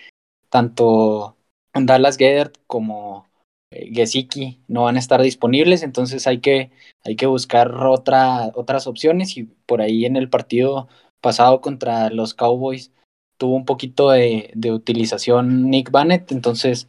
tanto 0.49 1.37
Dallas 1.73 2.17
Gedert 2.17 2.57
como 2.67 3.27
eh, 3.71 3.91
Gesicki 3.93 4.59
no 4.67 4.83
van 4.85 4.95
a 4.95 4.99
estar 4.99 5.21
disponibles, 5.21 5.83
entonces 5.83 6.25
hay 6.27 6.39
que, 6.39 6.71
hay 7.03 7.15
que 7.15 7.27
buscar 7.27 7.71
otra, 7.85 8.51
otras 8.55 8.87
opciones 8.87 9.37
y 9.37 9.43
por 9.43 9.81
ahí 9.81 10.05
en 10.05 10.15
el 10.17 10.29
partido 10.29 10.87
pasado 11.21 11.61
contra 11.61 12.09
los 12.09 12.33
Cowboys 12.33 12.91
tuvo 13.37 13.55
un 13.55 13.65
poquito 13.65 14.09
de, 14.11 14.51
utilización 14.71 15.69
Nick 15.69 15.91
Bannett, 15.91 16.31
entonces 16.31 16.87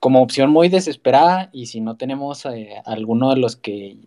como 0.00 0.22
opción 0.22 0.50
muy 0.50 0.68
desesperada 0.68 1.50
y 1.52 1.66
si 1.66 1.80
no 1.80 1.96
tenemos 1.96 2.46
eh, 2.46 2.80
alguno 2.84 3.30
de 3.30 3.36
los 3.36 3.56
que 3.56 3.98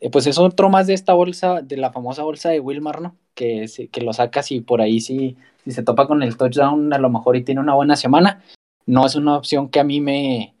eh, 0.00 0.10
pues 0.10 0.26
es 0.26 0.38
otro 0.38 0.68
más 0.68 0.86
de 0.86 0.94
esta 0.94 1.14
bolsa, 1.14 1.60
de 1.62 1.76
la 1.76 1.92
famosa 1.92 2.22
bolsa 2.22 2.50
de 2.50 2.60
Wilmar, 2.60 3.00
¿no? 3.00 3.16
Que, 3.34 3.66
que 3.90 4.00
lo 4.00 4.12
sacas 4.12 4.52
y 4.52 4.60
por 4.60 4.80
ahí 4.80 5.00
si, 5.00 5.36
si 5.64 5.72
se 5.72 5.82
topa 5.82 6.06
con 6.06 6.22
el 6.22 6.36
touchdown 6.36 6.92
a 6.92 6.98
lo 6.98 7.10
mejor 7.10 7.36
y 7.36 7.42
tiene 7.42 7.60
una 7.60 7.74
buena 7.74 7.96
semana. 7.96 8.42
No 8.86 9.06
es 9.06 9.16
una 9.16 9.36
opción 9.36 9.68
que 9.70 9.80
a 9.80 9.84
mí 9.84 10.00
me, 10.00 10.54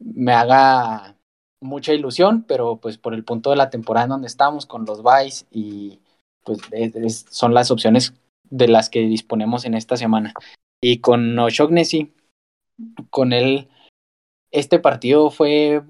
me 0.00 0.32
haga 0.32 1.16
mucha 1.60 1.92
ilusión, 1.92 2.42
pero 2.42 2.76
pues 2.76 2.98
por 2.98 3.14
el 3.14 3.24
punto 3.24 3.50
de 3.50 3.56
la 3.56 3.70
temporada 3.70 4.04
en 4.04 4.10
donde 4.10 4.26
estamos 4.26 4.66
con 4.66 4.84
los 4.86 5.02
buys 5.02 5.46
y 5.50 6.00
pues 6.42 6.58
son 7.30 7.54
las 7.54 7.70
opciones 7.70 8.14
de 8.50 8.68
las 8.68 8.90
que 8.90 9.00
disponemos 9.00 9.64
en 9.64 9.74
esta 9.74 9.96
semana. 9.96 10.34
Y 10.82 10.98
con 10.98 11.38
O'Shaughnessy, 11.38 12.12
con 13.10 13.32
él, 13.32 13.68
este 14.50 14.78
partido 14.78 15.30
fue 15.30 15.82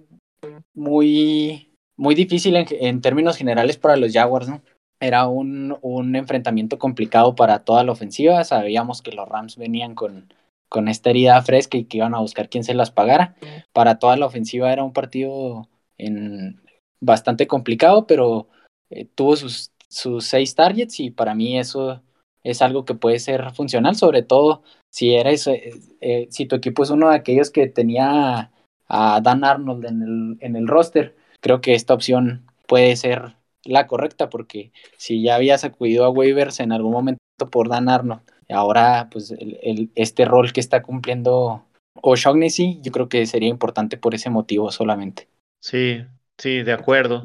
muy 0.75 1.71
muy 2.00 2.14
difícil 2.14 2.57
en, 2.57 3.02
términos 3.02 3.37
generales 3.37 3.76
para 3.76 3.99
los 3.99 4.11
Jaguars, 4.14 4.49
¿no? 4.49 4.62
Era 5.00 5.29
un, 5.29 5.76
un, 5.83 6.17
enfrentamiento 6.17 6.79
complicado 6.79 7.35
para 7.35 7.62
toda 7.62 7.85
la 7.85 7.93
ofensiva. 7.93 8.43
Sabíamos 8.43 9.02
que 9.02 9.12
los 9.12 9.29
Rams 9.29 9.57
venían 9.57 9.95
con, 9.95 10.33
con 10.71 10.88
esta 10.88 11.11
herida 11.11 11.43
fresca 11.43 11.76
y 11.76 11.85
que 11.85 11.99
iban 11.99 12.14
a 12.14 12.21
buscar 12.21 12.49
quién 12.49 12.64
se 12.64 12.73
las 12.73 12.90
pagara. 12.90 13.35
Para 13.75 13.99
toda 13.99 14.17
la 14.17 14.25
ofensiva 14.25 14.73
era 14.73 14.83
un 14.83 14.95
partido 14.95 15.69
en, 15.99 16.62
bastante 17.00 17.47
complicado, 17.47 18.07
pero 18.07 18.49
eh, 18.88 19.05
tuvo 19.05 19.37
sus, 19.37 19.73
sus 19.88 20.25
seis 20.25 20.55
targets 20.55 21.00
y 21.00 21.11
para 21.11 21.35
mí 21.35 21.59
eso 21.59 22.02
es 22.44 22.62
algo 22.62 22.85
que 22.85 22.94
puede 22.94 23.18
ser 23.18 23.52
funcional, 23.52 23.97
sobre 23.97 24.23
todo 24.23 24.62
si 24.90 25.14
eres, 25.14 25.47
eh, 25.47 25.73
eh, 26.00 26.26
si 26.30 26.47
tu 26.47 26.56
equipo 26.56 26.82
es 26.82 26.90
uno 26.90 27.11
de 27.11 27.16
aquellos 27.16 27.50
que 27.50 27.66
tenía 27.66 28.50
a 28.88 29.20
Dan 29.20 29.44
Arnold 29.44 29.85
en 29.87 30.02
el, 30.02 30.37
en 30.40 30.56
el 30.56 30.66
roster 30.66 31.14
creo 31.40 31.61
que 31.61 31.75
esta 31.75 31.94
opción 31.94 32.47
puede 32.66 32.97
ser 32.97 33.35
la 33.64 33.87
correcta 33.87 34.30
porque 34.30 34.73
si 34.97 35.23
ya 35.23 35.35
habías 35.35 35.64
acudido 35.64 36.04
a 36.04 36.11
waivers 36.11 36.61
en 36.61 36.73
algún 36.73 36.92
momento 36.92 37.20
por 37.50 37.68
Dan 37.68 37.88
Arnold, 37.88 38.23
ahora 38.49 39.09
pues 39.11 39.30
el, 39.32 39.90
este 39.94 40.25
rol 40.25 40.52
que 40.52 40.61
está 40.61 40.82
cumpliendo 40.82 41.64
O'Shaughnessy, 42.02 42.80
yo 42.82 42.92
creo 42.92 43.09
que 43.09 43.26
sería 43.26 43.49
importante 43.49 43.97
por 43.97 44.14
ese 44.14 44.30
motivo 44.30 44.70
solamente. 44.70 45.28
Sí, 45.61 46.02
sí, 46.38 46.62
de 46.62 46.73
acuerdo. 46.73 47.25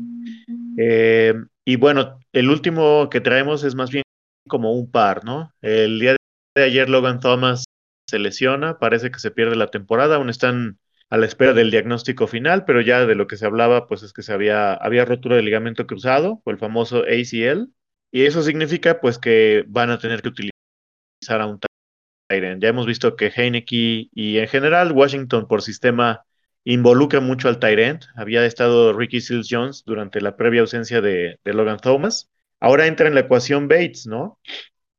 Eh, 0.77 1.34
y 1.63 1.77
bueno, 1.77 2.19
el 2.34 2.50
último 2.50 3.10
que 3.10 3.22
traemos 3.22 3.63
es 3.63 3.75
más 3.75 3.91
bien 3.91 4.03
como 4.48 4.74
un 4.74 4.92
par, 4.92 5.24
¿no? 5.24 5.54
El 5.62 6.00
día 6.00 6.16
de 6.56 6.64
ayer 6.64 6.90
Logan 6.90 7.20
Thomas 7.20 7.66
se 8.08 8.20
lesiona, 8.20 8.80
parece 8.80 9.12
que 9.12 9.20
se 9.20 9.32
pierde 9.32 9.56
la 9.56 9.72
temporada, 9.72 10.16
aún 10.16 10.30
están 10.30 10.80
a 11.10 11.18
la 11.18 11.25
espera 11.25 11.54
del 11.54 11.72
diagnóstico 11.72 12.28
final, 12.28 12.66
pero 12.66 12.82
ya 12.82 13.06
de 13.06 13.16
lo 13.16 13.28
que 13.28 13.38
se 13.38 13.46
hablaba, 13.46 13.88
pues 13.88 14.04
es 14.04 14.14
que 14.14 14.24
se 14.24 14.34
había, 14.34 14.74
había 14.74 15.06
rotura 15.06 15.36
del 15.36 15.46
ligamento 15.46 15.88
cruzado, 15.88 16.42
o 16.44 16.52
el 16.52 16.58
famoso 16.58 17.04
ACL, 17.04 17.70
y 18.12 18.25
eso 18.25 18.42
significa 18.42 19.02
pues 19.02 19.18
que 19.18 19.66
van 19.68 19.90
a 19.92 20.00
tener 20.00 20.22
que 20.22 20.30
utilizar 20.30 21.42
a 21.42 21.48
un 21.48 21.60
Tyrant. 22.28 22.62
Ya 22.62 22.70
hemos 22.70 22.86
visto 22.86 23.16
que 23.16 23.32
Heineke 23.36 24.10
y 24.12 24.38
en 24.38 24.48
general 24.48 24.92
Washington 24.92 25.48
por 25.48 25.62
sistema 25.62 26.25
involucra 26.64 27.20
mucho 27.20 27.48
al 27.50 27.60
Tyrant. 27.60 28.06
Había 28.16 28.46
estado 28.46 28.94
Ricky 28.94 29.22
Seals 29.22 29.48
Jones 29.50 29.84
durante 29.86 30.22
la 30.22 30.36
previa 30.36 30.62
ausencia 30.62 31.02
de, 31.02 31.40
de, 31.44 31.54
Logan 31.54 31.80
Thomas. 31.80 32.32
Ahora 32.59 32.88
entra 32.88 33.07
en 33.07 33.15
la 33.15 33.21
ecuación 33.21 33.67
Bates, 33.67 34.07
¿no? 34.07 34.39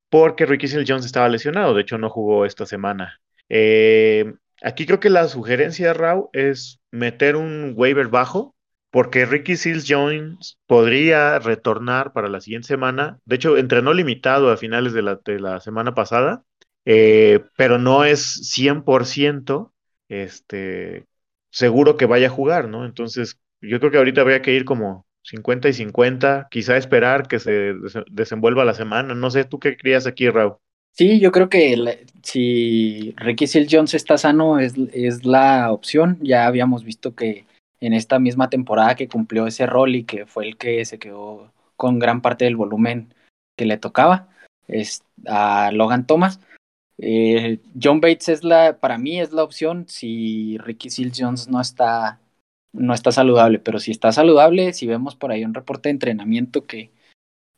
Porque 0.08 0.46
Ricky 0.46 0.68
Seals 0.68 0.88
Jones 0.88 1.06
estaba 1.06 1.28
lesionado, 1.28 1.74
de 1.74 1.82
hecho 1.82 1.98
no 1.98 2.10
jugó 2.10 2.44
esta 2.46 2.66
semana. 2.66 3.20
Eh, 3.48 4.34
aquí 4.62 4.86
creo 4.86 5.00
que 5.00 5.10
la 5.10 5.28
sugerencia, 5.28 5.92
Raw, 5.92 6.30
es 6.32 6.80
meter 6.90 7.36
un 7.36 7.74
waiver 7.76 8.08
bajo, 8.08 8.54
porque 8.90 9.26
Ricky 9.26 9.56
Seals 9.56 9.84
Jones 9.88 10.58
podría 10.66 11.38
retornar 11.38 12.12
para 12.12 12.28
la 12.28 12.40
siguiente 12.40 12.68
semana. 12.68 13.18
De 13.24 13.36
hecho, 13.36 13.56
entrenó 13.56 13.92
limitado 13.92 14.50
a 14.50 14.56
finales 14.56 14.92
de 14.92 15.02
la, 15.02 15.20
de 15.24 15.38
la 15.38 15.60
semana 15.60 15.94
pasada, 15.94 16.44
eh, 16.84 17.44
pero 17.56 17.78
no 17.78 18.04
es 18.04 18.40
100% 18.54 19.72
este, 20.08 21.06
seguro 21.50 21.96
que 21.96 22.06
vaya 22.06 22.28
a 22.28 22.30
jugar, 22.30 22.68
¿no? 22.68 22.86
Entonces, 22.86 23.38
yo 23.60 23.80
creo 23.80 23.90
que 23.90 23.98
ahorita 23.98 24.20
habría 24.20 24.42
que 24.42 24.54
ir 24.54 24.64
como 24.64 25.06
50 25.26 25.68
y 25.68 25.72
50, 25.72 26.48
quizá 26.50 26.76
esperar 26.76 27.26
que 27.26 27.38
se 27.38 27.74
desenvuelva 28.10 28.64
la 28.64 28.74
semana. 28.74 29.14
No 29.14 29.30
sé, 29.30 29.44
¿tú 29.44 29.58
qué 29.58 29.76
creías 29.76 30.06
aquí, 30.06 30.28
Raúl? 30.28 30.56
Sí, 30.92 31.20
yo 31.20 31.30
creo 31.30 31.48
que 31.48 32.06
si 32.22 33.12
Ricky 33.16 33.46
Seals 33.46 33.68
Jones 33.70 33.94
está 33.94 34.16
sano 34.16 34.58
es, 34.58 34.74
es 34.92 35.26
la 35.26 35.70
opción. 35.72 36.18
Ya 36.22 36.46
habíamos 36.46 36.84
visto 36.84 37.14
que 37.14 37.44
en 37.80 37.92
esta 37.92 38.18
misma 38.18 38.48
temporada 38.48 38.94
que 38.94 39.08
cumplió 39.08 39.46
ese 39.46 39.66
rol 39.66 39.94
y 39.94 40.04
que 40.04 40.26
fue 40.26 40.46
el 40.46 40.56
que 40.56 40.84
se 40.84 40.98
quedó 40.98 41.52
con 41.76 41.98
gran 41.98 42.22
parte 42.22 42.46
del 42.46 42.56
volumen 42.56 43.12
que 43.56 43.66
le 43.66 43.76
tocaba 43.76 44.28
es 44.68 45.02
a 45.26 45.70
Logan 45.72 46.06
Thomas. 46.06 46.40
Eh, 46.98 47.58
John 47.80 48.00
Bates 48.00 48.28
es 48.28 48.44
la, 48.44 48.78
para 48.78 48.96
mí 48.96 49.20
es 49.20 49.32
la 49.32 49.44
opción 49.44 49.86
si 49.88 50.56
Ricky 50.58 50.88
Seals 50.88 51.18
Jones 51.18 51.48
no 51.48 51.60
está, 51.60 52.20
no 52.76 52.94
está 52.94 53.12
saludable, 53.12 53.58
pero 53.58 53.78
si 53.78 53.90
está 53.90 54.12
saludable, 54.12 54.72
si 54.72 54.86
vemos 54.86 55.16
por 55.16 55.32
ahí 55.32 55.44
un 55.44 55.54
reporte 55.54 55.88
de 55.88 55.94
entrenamiento 55.94 56.66
que, 56.66 56.90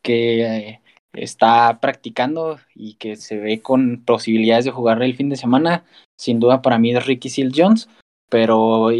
que 0.02 0.42
eh, 0.42 0.80
está 1.12 1.80
practicando 1.80 2.58
y 2.74 2.94
que 2.94 3.16
se 3.16 3.38
ve 3.38 3.60
con 3.60 4.04
posibilidades 4.04 4.64
de 4.64 4.70
jugar 4.70 5.02
el 5.02 5.16
fin 5.16 5.28
de 5.28 5.36
semana, 5.36 5.84
sin 6.16 6.40
duda 6.40 6.62
para 6.62 6.78
mí 6.78 6.94
es 6.94 7.06
Ricky 7.06 7.28
Seals 7.28 7.54
Jones, 7.56 7.88
pero 8.28 8.90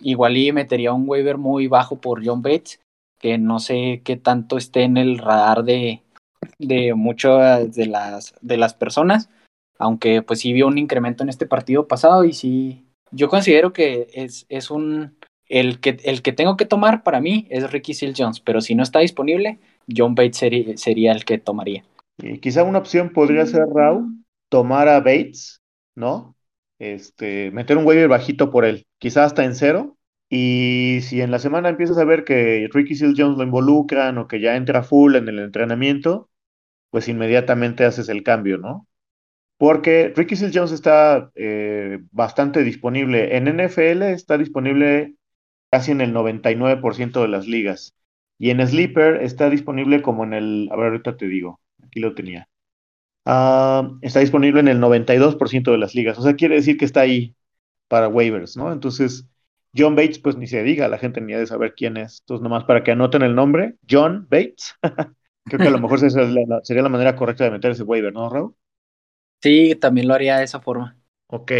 igual 0.00 0.36
y 0.36 0.52
metería 0.52 0.92
un 0.92 1.08
waiver 1.08 1.38
muy 1.38 1.66
bajo 1.68 2.00
por 2.00 2.24
John 2.24 2.42
Bates, 2.42 2.80
que 3.18 3.38
no 3.38 3.58
sé 3.58 4.02
qué 4.04 4.16
tanto 4.16 4.56
esté 4.56 4.82
en 4.82 4.96
el 4.96 5.18
radar 5.18 5.62
de, 5.64 6.02
de 6.58 6.94
muchas 6.94 7.74
de 7.74 7.86
las, 7.86 8.34
de 8.40 8.56
las 8.56 8.74
personas, 8.74 9.30
aunque 9.78 10.22
pues 10.22 10.40
sí 10.40 10.52
vio 10.52 10.66
un 10.66 10.78
incremento 10.78 11.22
en 11.22 11.28
este 11.28 11.46
partido 11.46 11.86
pasado 11.86 12.24
y 12.24 12.32
sí, 12.32 12.84
yo 13.10 13.28
considero 13.28 13.72
que 13.72 14.08
es, 14.14 14.46
es 14.48 14.70
un, 14.70 15.16
el 15.52 15.80
que, 15.80 15.98
el 16.04 16.22
que 16.22 16.32
tengo 16.32 16.56
que 16.56 16.64
tomar 16.64 17.02
para 17.02 17.20
mí 17.20 17.46
es 17.50 17.70
Ricky 17.70 17.92
Seals 17.92 18.16
Jones, 18.18 18.40
pero 18.40 18.62
si 18.62 18.74
no 18.74 18.82
está 18.82 19.00
disponible, 19.00 19.58
John 19.94 20.14
Bates 20.14 20.38
sería, 20.38 21.12
el 21.12 21.26
que 21.26 21.36
tomaría. 21.36 21.84
Y 22.16 22.38
quizá 22.38 22.64
una 22.64 22.78
opción 22.78 23.10
podría 23.10 23.44
ser 23.44 23.66
Raúl, 23.66 24.24
tomar 24.48 24.88
a 24.88 25.00
Bates, 25.00 25.60
¿no? 25.94 26.34
Este, 26.78 27.50
meter 27.50 27.76
un 27.76 27.84
waiver 27.84 28.08
bajito 28.08 28.50
por 28.50 28.64
él, 28.64 28.86
quizá 28.98 29.24
hasta 29.24 29.44
en 29.44 29.54
cero. 29.54 29.98
Y 30.30 31.00
si 31.02 31.20
en 31.20 31.30
la 31.30 31.38
semana 31.38 31.68
empiezas 31.68 31.98
a 31.98 32.04
ver 32.04 32.24
que 32.24 32.66
Ricky 32.72 32.94
Seals 32.94 33.18
Jones 33.18 33.36
lo 33.36 33.44
involucran 33.44 34.16
o 34.16 34.28
que 34.28 34.40
ya 34.40 34.56
entra 34.56 34.82
full 34.82 35.16
en 35.16 35.28
el 35.28 35.38
entrenamiento, 35.38 36.30
pues 36.88 37.08
inmediatamente 37.08 37.84
haces 37.84 38.08
el 38.08 38.22
cambio, 38.22 38.56
¿no? 38.56 38.88
Porque 39.58 40.14
Ricky 40.16 40.34
Seals 40.34 40.56
Jones 40.56 40.72
está 40.72 41.30
eh, 41.34 41.98
bastante 42.10 42.64
disponible. 42.64 43.36
En 43.36 43.44
NFL 43.54 44.02
está 44.04 44.38
disponible 44.38 45.14
casi 45.72 45.90
en 45.90 46.02
el 46.02 46.12
99% 46.12 47.22
de 47.22 47.28
las 47.28 47.46
ligas. 47.46 47.94
Y 48.38 48.50
en 48.50 48.66
Sleeper 48.66 49.22
está 49.22 49.48
disponible 49.48 50.02
como 50.02 50.22
en 50.24 50.34
el, 50.34 50.68
a 50.70 50.76
ver, 50.76 50.88
ahorita 50.88 51.16
te 51.16 51.26
digo, 51.26 51.60
aquí 51.82 51.98
lo 51.98 52.14
tenía. 52.14 52.48
Uh, 53.24 53.98
está 54.02 54.20
disponible 54.20 54.60
en 54.60 54.68
el 54.68 54.80
92% 54.80 55.70
de 55.70 55.78
las 55.78 55.94
ligas. 55.94 56.18
O 56.18 56.22
sea, 56.22 56.34
quiere 56.34 56.56
decir 56.56 56.76
que 56.76 56.84
está 56.84 57.00
ahí 57.00 57.34
para 57.88 58.08
waivers, 58.08 58.56
¿no? 58.56 58.70
Entonces, 58.70 59.26
John 59.74 59.96
Bates, 59.96 60.18
pues 60.18 60.36
ni 60.36 60.46
se 60.46 60.62
diga, 60.62 60.88
la 60.88 60.98
gente 60.98 61.22
ni 61.22 61.32
ha 61.32 61.38
de 61.38 61.46
saber 61.46 61.74
quién 61.74 61.96
es. 61.96 62.20
Entonces, 62.20 62.42
nomás 62.42 62.64
para 62.64 62.84
que 62.84 62.92
anoten 62.92 63.22
el 63.22 63.34
nombre, 63.34 63.76
John 63.88 64.26
Bates. 64.28 64.74
Creo 65.44 65.58
que 65.58 65.68
a 65.68 65.70
lo 65.70 65.80
mejor 65.80 65.98
sería 65.98 66.44
la, 66.46 66.60
sería 66.62 66.82
la 66.82 66.88
manera 66.90 67.16
correcta 67.16 67.44
de 67.44 67.50
meter 67.50 67.70
ese 67.70 67.82
waiver, 67.82 68.12
¿no, 68.12 68.28
Raúl? 68.28 68.54
Sí, 69.42 69.74
también 69.76 70.06
lo 70.06 70.14
haría 70.14 70.36
de 70.36 70.44
esa 70.44 70.60
forma. 70.60 70.96
Ok. 71.28 71.52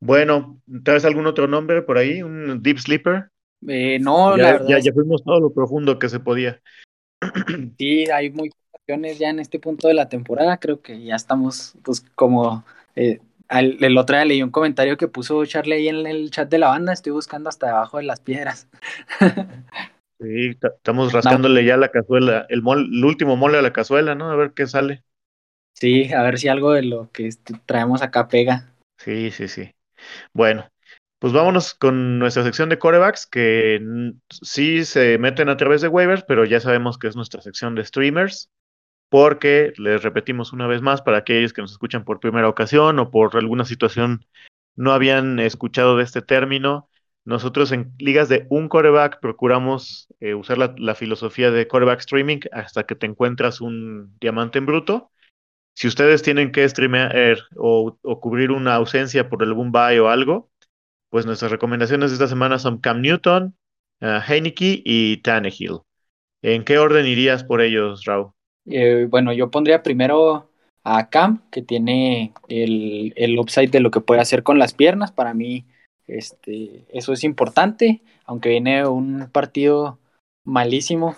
Bueno, 0.00 0.60
¿traes 0.84 1.04
algún 1.06 1.26
otro 1.26 1.48
nombre 1.48 1.80
por 1.82 1.96
ahí? 1.96 2.22
¿Un 2.22 2.62
Deep 2.62 2.78
Sleeper? 2.78 3.30
Eh, 3.68 3.98
no, 4.00 4.36
ya, 4.36 4.42
la 4.42 4.52
verdad. 4.52 4.68
Ya, 4.68 4.78
ya, 4.78 4.92
fuimos 4.92 5.22
todo 5.24 5.40
lo 5.40 5.52
profundo 5.52 5.98
que 5.98 6.08
se 6.08 6.20
podía. 6.20 6.60
Sí, 7.78 8.04
hay 8.10 8.30
muy 8.30 8.50
opciones 8.72 9.18
ya 9.18 9.30
en 9.30 9.40
este 9.40 9.58
punto 9.58 9.88
de 9.88 9.94
la 9.94 10.08
temporada. 10.08 10.58
Creo 10.58 10.80
que 10.82 11.02
ya 11.02 11.16
estamos, 11.16 11.74
pues, 11.82 12.04
como. 12.14 12.64
Eh, 12.96 13.20
al, 13.48 13.82
el 13.82 13.98
otro 13.98 14.16
día 14.16 14.24
leí 14.24 14.42
un 14.42 14.50
comentario 14.50 14.96
que 14.96 15.08
puso 15.08 15.44
Charlie 15.44 15.74
ahí 15.74 15.88
en 15.88 16.06
el 16.06 16.30
chat 16.30 16.48
de 16.48 16.58
la 16.58 16.68
banda. 16.68 16.92
Estoy 16.92 17.12
buscando 17.12 17.48
hasta 17.48 17.66
debajo 17.68 17.98
de 17.98 18.04
las 18.04 18.20
piedras. 18.20 18.68
sí, 20.20 20.56
estamos 20.60 21.12
rascándole 21.12 21.62
no. 21.62 21.68
ya 21.68 21.76
la 21.76 21.88
cazuela, 21.88 22.46
el, 22.48 22.62
mol, 22.62 22.88
el 22.92 23.04
último 23.04 23.36
mole 23.36 23.58
a 23.58 23.62
la 23.62 23.72
cazuela, 23.72 24.14
¿no? 24.14 24.30
A 24.30 24.36
ver 24.36 24.52
qué 24.52 24.66
sale. 24.66 25.04
Sí, 25.74 26.12
a 26.12 26.22
ver 26.22 26.38
si 26.38 26.48
algo 26.48 26.72
de 26.72 26.82
lo 26.82 27.10
que 27.10 27.30
traemos 27.66 28.00
acá 28.02 28.28
pega. 28.28 28.72
Sí, 28.98 29.30
sí, 29.30 29.48
sí. 29.48 29.74
Bueno, 30.32 30.68
pues 31.24 31.32
vámonos 31.32 31.72
con 31.72 32.18
nuestra 32.18 32.42
sección 32.42 32.68
de 32.68 32.78
corebacks, 32.78 33.26
que 33.26 33.80
sí 34.28 34.84
se 34.84 35.16
meten 35.16 35.48
a 35.48 35.56
través 35.56 35.80
de 35.80 35.88
waivers, 35.88 36.22
pero 36.28 36.44
ya 36.44 36.60
sabemos 36.60 36.98
que 36.98 37.06
es 37.06 37.16
nuestra 37.16 37.40
sección 37.40 37.74
de 37.74 37.82
streamers, 37.82 38.50
porque 39.08 39.72
les 39.78 40.02
repetimos 40.02 40.52
una 40.52 40.66
vez 40.66 40.82
más 40.82 41.00
para 41.00 41.16
aquellos 41.16 41.54
que 41.54 41.62
nos 41.62 41.72
escuchan 41.72 42.04
por 42.04 42.20
primera 42.20 42.46
ocasión 42.46 42.98
o 42.98 43.10
por 43.10 43.34
alguna 43.38 43.64
situación 43.64 44.26
no 44.76 44.92
habían 44.92 45.38
escuchado 45.38 45.96
de 45.96 46.04
este 46.04 46.20
término. 46.20 46.90
Nosotros 47.24 47.72
en 47.72 47.94
ligas 47.98 48.28
de 48.28 48.46
un 48.50 48.68
coreback 48.68 49.18
procuramos 49.20 50.08
eh, 50.20 50.34
usar 50.34 50.58
la, 50.58 50.94
filosofía 50.94 51.50
de 51.50 51.66
coreback 51.66 52.00
streaming 52.00 52.40
hasta 52.52 52.84
que 52.84 52.96
te 52.96 53.06
encuentras 53.06 53.62
un 53.62 54.14
diamante 54.20 54.58
en 54.58 54.66
bruto. 54.66 55.10
Si 55.74 55.88
ustedes 55.88 56.22
tienen 56.22 56.52
que 56.52 56.68
streamear 56.68 57.38
o, 57.56 57.98
o 58.02 58.20
cubrir 58.20 58.50
una 58.50 58.74
ausencia 58.74 59.30
por 59.30 59.42
algún 59.42 59.72
bye 59.72 59.98
o 60.00 60.10
algo, 60.10 60.50
pues 61.14 61.26
nuestras 61.26 61.52
recomendaciones 61.52 62.10
de 62.10 62.14
esta 62.14 62.26
semana 62.26 62.58
son 62.58 62.78
Cam 62.78 63.00
Newton, 63.00 63.54
uh, 64.00 64.18
Heineke 64.28 64.82
y 64.84 65.18
Tannehill. 65.18 65.78
¿En 66.42 66.64
qué 66.64 66.78
orden 66.78 67.06
irías 67.06 67.44
por 67.44 67.60
ellos, 67.60 68.04
Raúl? 68.04 68.32
Eh, 68.66 69.06
bueno, 69.08 69.32
yo 69.32 69.48
pondría 69.48 69.84
primero 69.84 70.50
a 70.82 71.08
Cam, 71.10 71.48
que 71.52 71.62
tiene 71.62 72.32
el, 72.48 73.12
el, 73.14 73.38
upside 73.38 73.70
de 73.70 73.78
lo 73.78 73.92
que 73.92 74.00
puede 74.00 74.22
hacer 74.22 74.42
con 74.42 74.58
las 74.58 74.74
piernas. 74.74 75.12
Para 75.12 75.34
mí, 75.34 75.66
este, 76.08 76.84
eso 76.88 77.12
es 77.12 77.22
importante, 77.22 78.02
aunque 78.24 78.48
viene 78.48 78.84
un 78.84 79.30
partido 79.30 80.00
malísimo 80.42 81.14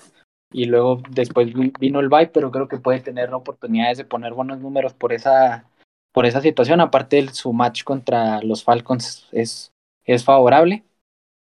y 0.52 0.66
luego 0.66 1.00
después 1.08 1.54
vino 1.80 2.00
el 2.00 2.10
bye, 2.10 2.26
pero 2.26 2.50
creo 2.50 2.68
que 2.68 2.76
puede 2.76 3.00
tener 3.00 3.32
oportunidades 3.32 3.96
de 3.96 4.04
poner 4.04 4.34
buenos 4.34 4.60
números 4.60 4.92
por 4.92 5.14
esa, 5.14 5.70
por 6.12 6.26
esa 6.26 6.42
situación. 6.42 6.82
Aparte, 6.82 7.26
su 7.28 7.54
match 7.54 7.82
contra 7.82 8.42
los 8.42 8.62
Falcons 8.62 9.26
es, 9.32 9.72
es 10.06 10.24
favorable. 10.24 10.84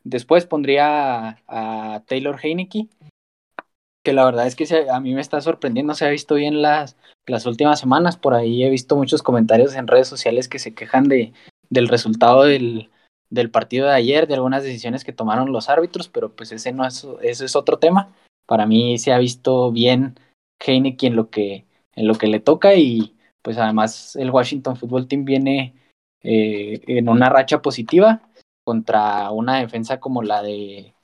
Después 0.05 0.47
pondría 0.47 1.43
a, 1.49 2.03
Taylor 2.07 2.39
Heineke, 2.43 2.89
que 4.05 4.13
la 4.13 4.25
verdad 4.25 4.47
es 4.47 4.55
que 4.55 4.67
se, 4.67 4.91
a 4.91 5.01
mí 5.01 5.15
me 5.15 5.21
está 5.21 5.41
sorprendiendo, 5.41 5.95
se 5.95 6.07
ha 6.07 6.11
visto 6.11 6.35
bien 6.35 6.63
las, 6.63 6.97
las 7.27 7.47
últimas 7.47 7.81
semanas, 7.81 8.17
por 8.17 8.35
ahí 8.35 8.63
he 8.63 8.71
visto 8.71 8.97
muchos 8.97 9.23
comentarios 9.23 9.75
en 9.75 9.87
redes 9.87 10.09
sociales 10.09 10.49
que 10.49 10.59
se 10.59 10.75
quejan 10.75 11.09
de, 11.09 11.33
del 11.71 11.89
resultado 11.89 12.45
del, 12.45 12.91
del 13.31 13.51
partido 13.51 13.87
de 13.87 13.95
ayer, 13.95 14.27
de 14.27 14.35
algunas 14.35 14.63
decisiones 14.63 15.05
que 15.05 15.13
tomaron 15.13 15.53
los 15.53 15.71
árbitros, 15.71 16.09
pero 16.09 16.35
pues 16.35 16.53
ese 16.53 16.73
no 16.73 16.87
es, 16.87 17.07
ese 17.23 17.47
es 17.47 17.57
otro 17.57 17.79
tema. 17.79 18.15
Para 18.47 18.67
mí 18.67 18.99
se 18.99 19.13
ha 19.13 19.19
visto 19.19 19.73
bien 19.73 20.19
Heineke 20.61 21.07
en 21.07 21.17
lo 21.17 21.31
que, 21.31 21.65
en 21.95 22.07
lo 22.07 22.15
que 22.17 22.27
le 22.27 22.41
toca 22.41 22.75
y 22.75 23.17
pues 23.41 23.57
además 23.57 24.17
el 24.17 24.31
Washington 24.31 24.77
Football 24.77 25.09
Team 25.09 25.25
viene 25.25 25.75
eh, 26.23 26.81
en 26.87 27.09
una 27.09 27.31
racha 27.31 27.63
positiva 27.63 28.23
contra 28.65 29.31
una 29.31 29.61
defensa 29.61 30.01
como 30.01 30.23
la 30.23 30.43
de 30.43 30.95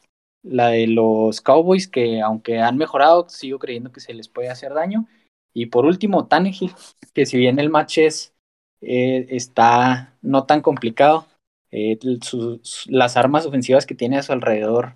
la 0.42 0.68
de 0.68 0.86
los 0.86 1.40
Cowboys, 1.40 1.88
que 1.88 2.20
aunque 2.20 2.60
han 2.60 2.76
mejorado, 2.76 3.28
sigo 3.28 3.58
creyendo 3.58 3.92
que 3.92 4.00
se 4.00 4.14
les 4.14 4.28
puede 4.28 4.48
hacer 4.48 4.72
daño. 4.74 5.06
Y 5.52 5.66
por 5.66 5.84
último, 5.84 6.26
Tannehill, 6.26 6.72
que 7.12 7.26
si 7.26 7.36
bien 7.36 7.58
el 7.58 7.70
match 7.70 7.98
es, 7.98 8.32
eh, 8.80 9.26
está 9.30 10.14
no 10.22 10.44
tan 10.44 10.62
complicado, 10.62 11.26
eh, 11.70 11.98
sus, 12.22 12.86
las 12.88 13.16
armas 13.16 13.46
ofensivas 13.46 13.86
que 13.86 13.94
tiene 13.94 14.18
a 14.18 14.22
su 14.22 14.32
alrededor 14.32 14.94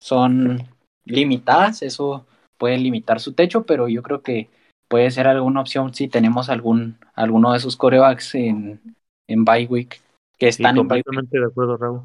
son 0.00 0.62
limitadas, 1.04 1.82
eso 1.82 2.26
puede 2.58 2.78
limitar 2.78 3.20
su 3.20 3.34
techo, 3.34 3.66
pero 3.66 3.88
yo 3.88 4.02
creo 4.02 4.22
que 4.22 4.48
puede 4.88 5.10
ser 5.10 5.26
alguna 5.26 5.60
opción 5.60 5.92
si 5.92 6.08
tenemos 6.08 6.48
algún, 6.48 6.98
alguno 7.14 7.52
de 7.52 7.58
esos 7.58 7.76
corebacks 7.76 8.34
en, 8.34 8.80
en 9.28 9.44
bye 9.44 9.66
week 9.66 10.00
que 10.38 10.48
están 10.48 10.72
sí, 10.72 10.78
completamente 10.78 11.38
de 11.38 11.46
acuerdo, 11.46 11.76
Raúl. 11.76 12.02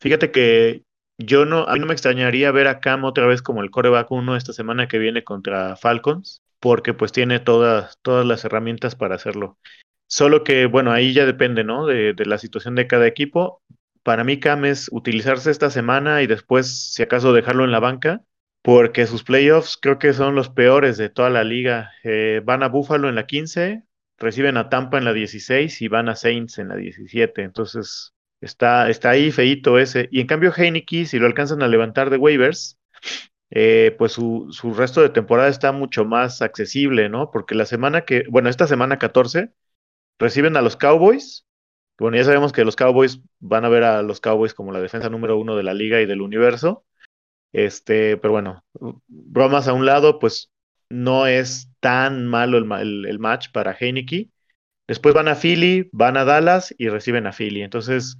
Fíjate 0.00 0.30
que 0.30 0.82
yo 1.18 1.46
no, 1.46 1.66
a 1.68 1.74
mí 1.74 1.80
no 1.80 1.86
me 1.86 1.94
extrañaría 1.94 2.50
ver 2.50 2.66
a 2.66 2.80
Cam 2.80 3.04
otra 3.04 3.26
vez 3.26 3.42
como 3.42 3.62
el 3.62 3.70
coreback 3.70 4.10
1 4.10 4.36
esta 4.36 4.52
semana 4.52 4.88
que 4.88 4.98
viene 4.98 5.24
contra 5.24 5.76
Falcons, 5.76 6.42
porque 6.60 6.92
pues 6.92 7.12
tiene 7.12 7.40
todas, 7.40 7.98
todas 8.02 8.26
las 8.26 8.44
herramientas 8.44 8.94
para 8.94 9.14
hacerlo. 9.14 9.58
Solo 10.08 10.44
que, 10.44 10.66
bueno, 10.66 10.92
ahí 10.92 11.12
ya 11.12 11.26
depende, 11.26 11.64
¿no? 11.64 11.86
De, 11.86 12.12
de 12.12 12.26
la 12.26 12.38
situación 12.38 12.74
de 12.74 12.86
cada 12.86 13.06
equipo. 13.06 13.62
Para 14.02 14.24
mí, 14.24 14.38
Cam 14.38 14.64
es 14.64 14.88
utilizarse 14.92 15.50
esta 15.50 15.70
semana 15.70 16.22
y 16.22 16.26
después, 16.26 16.92
si 16.92 17.02
acaso, 17.02 17.32
dejarlo 17.32 17.64
en 17.64 17.72
la 17.72 17.80
banca, 17.80 18.22
porque 18.62 19.06
sus 19.06 19.24
playoffs 19.24 19.78
creo 19.80 19.98
que 19.98 20.12
son 20.12 20.34
los 20.34 20.50
peores 20.50 20.96
de 20.96 21.08
toda 21.08 21.30
la 21.30 21.44
liga. 21.44 21.92
Eh, 22.04 22.40
van 22.44 22.62
a 22.62 22.68
Buffalo 22.68 23.08
en 23.08 23.14
la 23.14 23.26
15, 23.26 23.85
reciben 24.18 24.56
a 24.56 24.68
Tampa 24.68 24.98
en 24.98 25.04
la 25.04 25.12
16 25.12 25.82
y 25.82 25.88
van 25.88 26.08
a 26.08 26.16
Saints 26.16 26.58
en 26.58 26.68
la 26.68 26.76
17. 26.76 27.42
Entonces, 27.42 28.14
está, 28.40 28.88
está 28.90 29.10
ahí 29.10 29.30
feito 29.32 29.78
ese. 29.78 30.08
Y 30.10 30.20
en 30.20 30.26
cambio, 30.26 30.52
Heineke, 30.56 31.06
si 31.06 31.18
lo 31.18 31.26
alcanzan 31.26 31.62
a 31.62 31.68
levantar 31.68 32.10
de 32.10 32.16
waivers, 32.16 32.78
eh, 33.50 33.94
pues 33.98 34.12
su, 34.12 34.48
su, 34.50 34.74
resto 34.74 35.02
de 35.02 35.10
temporada 35.10 35.48
está 35.48 35.72
mucho 35.72 36.04
más 36.04 36.42
accesible, 36.42 37.08
¿no? 37.08 37.30
Porque 37.30 37.54
la 37.54 37.66
semana 37.66 38.02
que, 38.04 38.24
bueno, 38.28 38.48
esta 38.48 38.66
semana 38.66 38.98
14, 38.98 39.52
reciben 40.18 40.56
a 40.56 40.62
los 40.62 40.76
Cowboys. 40.76 41.46
Bueno, 41.98 42.16
ya 42.16 42.24
sabemos 42.24 42.52
que 42.52 42.64
los 42.64 42.76
Cowboys 42.76 43.20
van 43.38 43.64
a 43.64 43.68
ver 43.68 43.84
a 43.84 44.02
los 44.02 44.20
Cowboys 44.20 44.54
como 44.54 44.72
la 44.72 44.80
defensa 44.80 45.08
número 45.08 45.38
uno 45.38 45.56
de 45.56 45.62
la 45.62 45.74
liga 45.74 46.00
y 46.00 46.06
del 46.06 46.20
universo. 46.20 46.84
Este, 47.52 48.16
pero 48.18 48.32
bueno, 48.32 48.64
bromas 49.06 49.68
a 49.68 49.72
un 49.72 49.86
lado, 49.86 50.18
pues 50.18 50.50
no 50.90 51.26
es 51.26 51.70
tan 51.80 52.26
malo 52.26 52.58
el, 52.58 53.06
el 53.06 53.18
match 53.18 53.50
para 53.52 53.76
Heineke. 53.78 54.28
Después 54.86 55.14
van 55.14 55.28
a 55.28 55.34
Philly, 55.34 55.88
van 55.92 56.16
a 56.16 56.24
Dallas 56.24 56.74
y 56.78 56.88
reciben 56.88 57.26
a 57.26 57.32
Philly. 57.32 57.62
Entonces, 57.62 58.18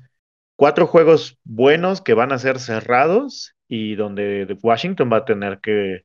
cuatro 0.56 0.86
juegos 0.86 1.38
buenos 1.44 2.00
que 2.00 2.14
van 2.14 2.32
a 2.32 2.38
ser 2.38 2.58
cerrados 2.58 3.54
y 3.68 3.94
donde 3.94 4.56
Washington 4.62 5.10
va 5.12 5.18
a 5.18 5.24
tener 5.24 5.60
que 5.60 6.04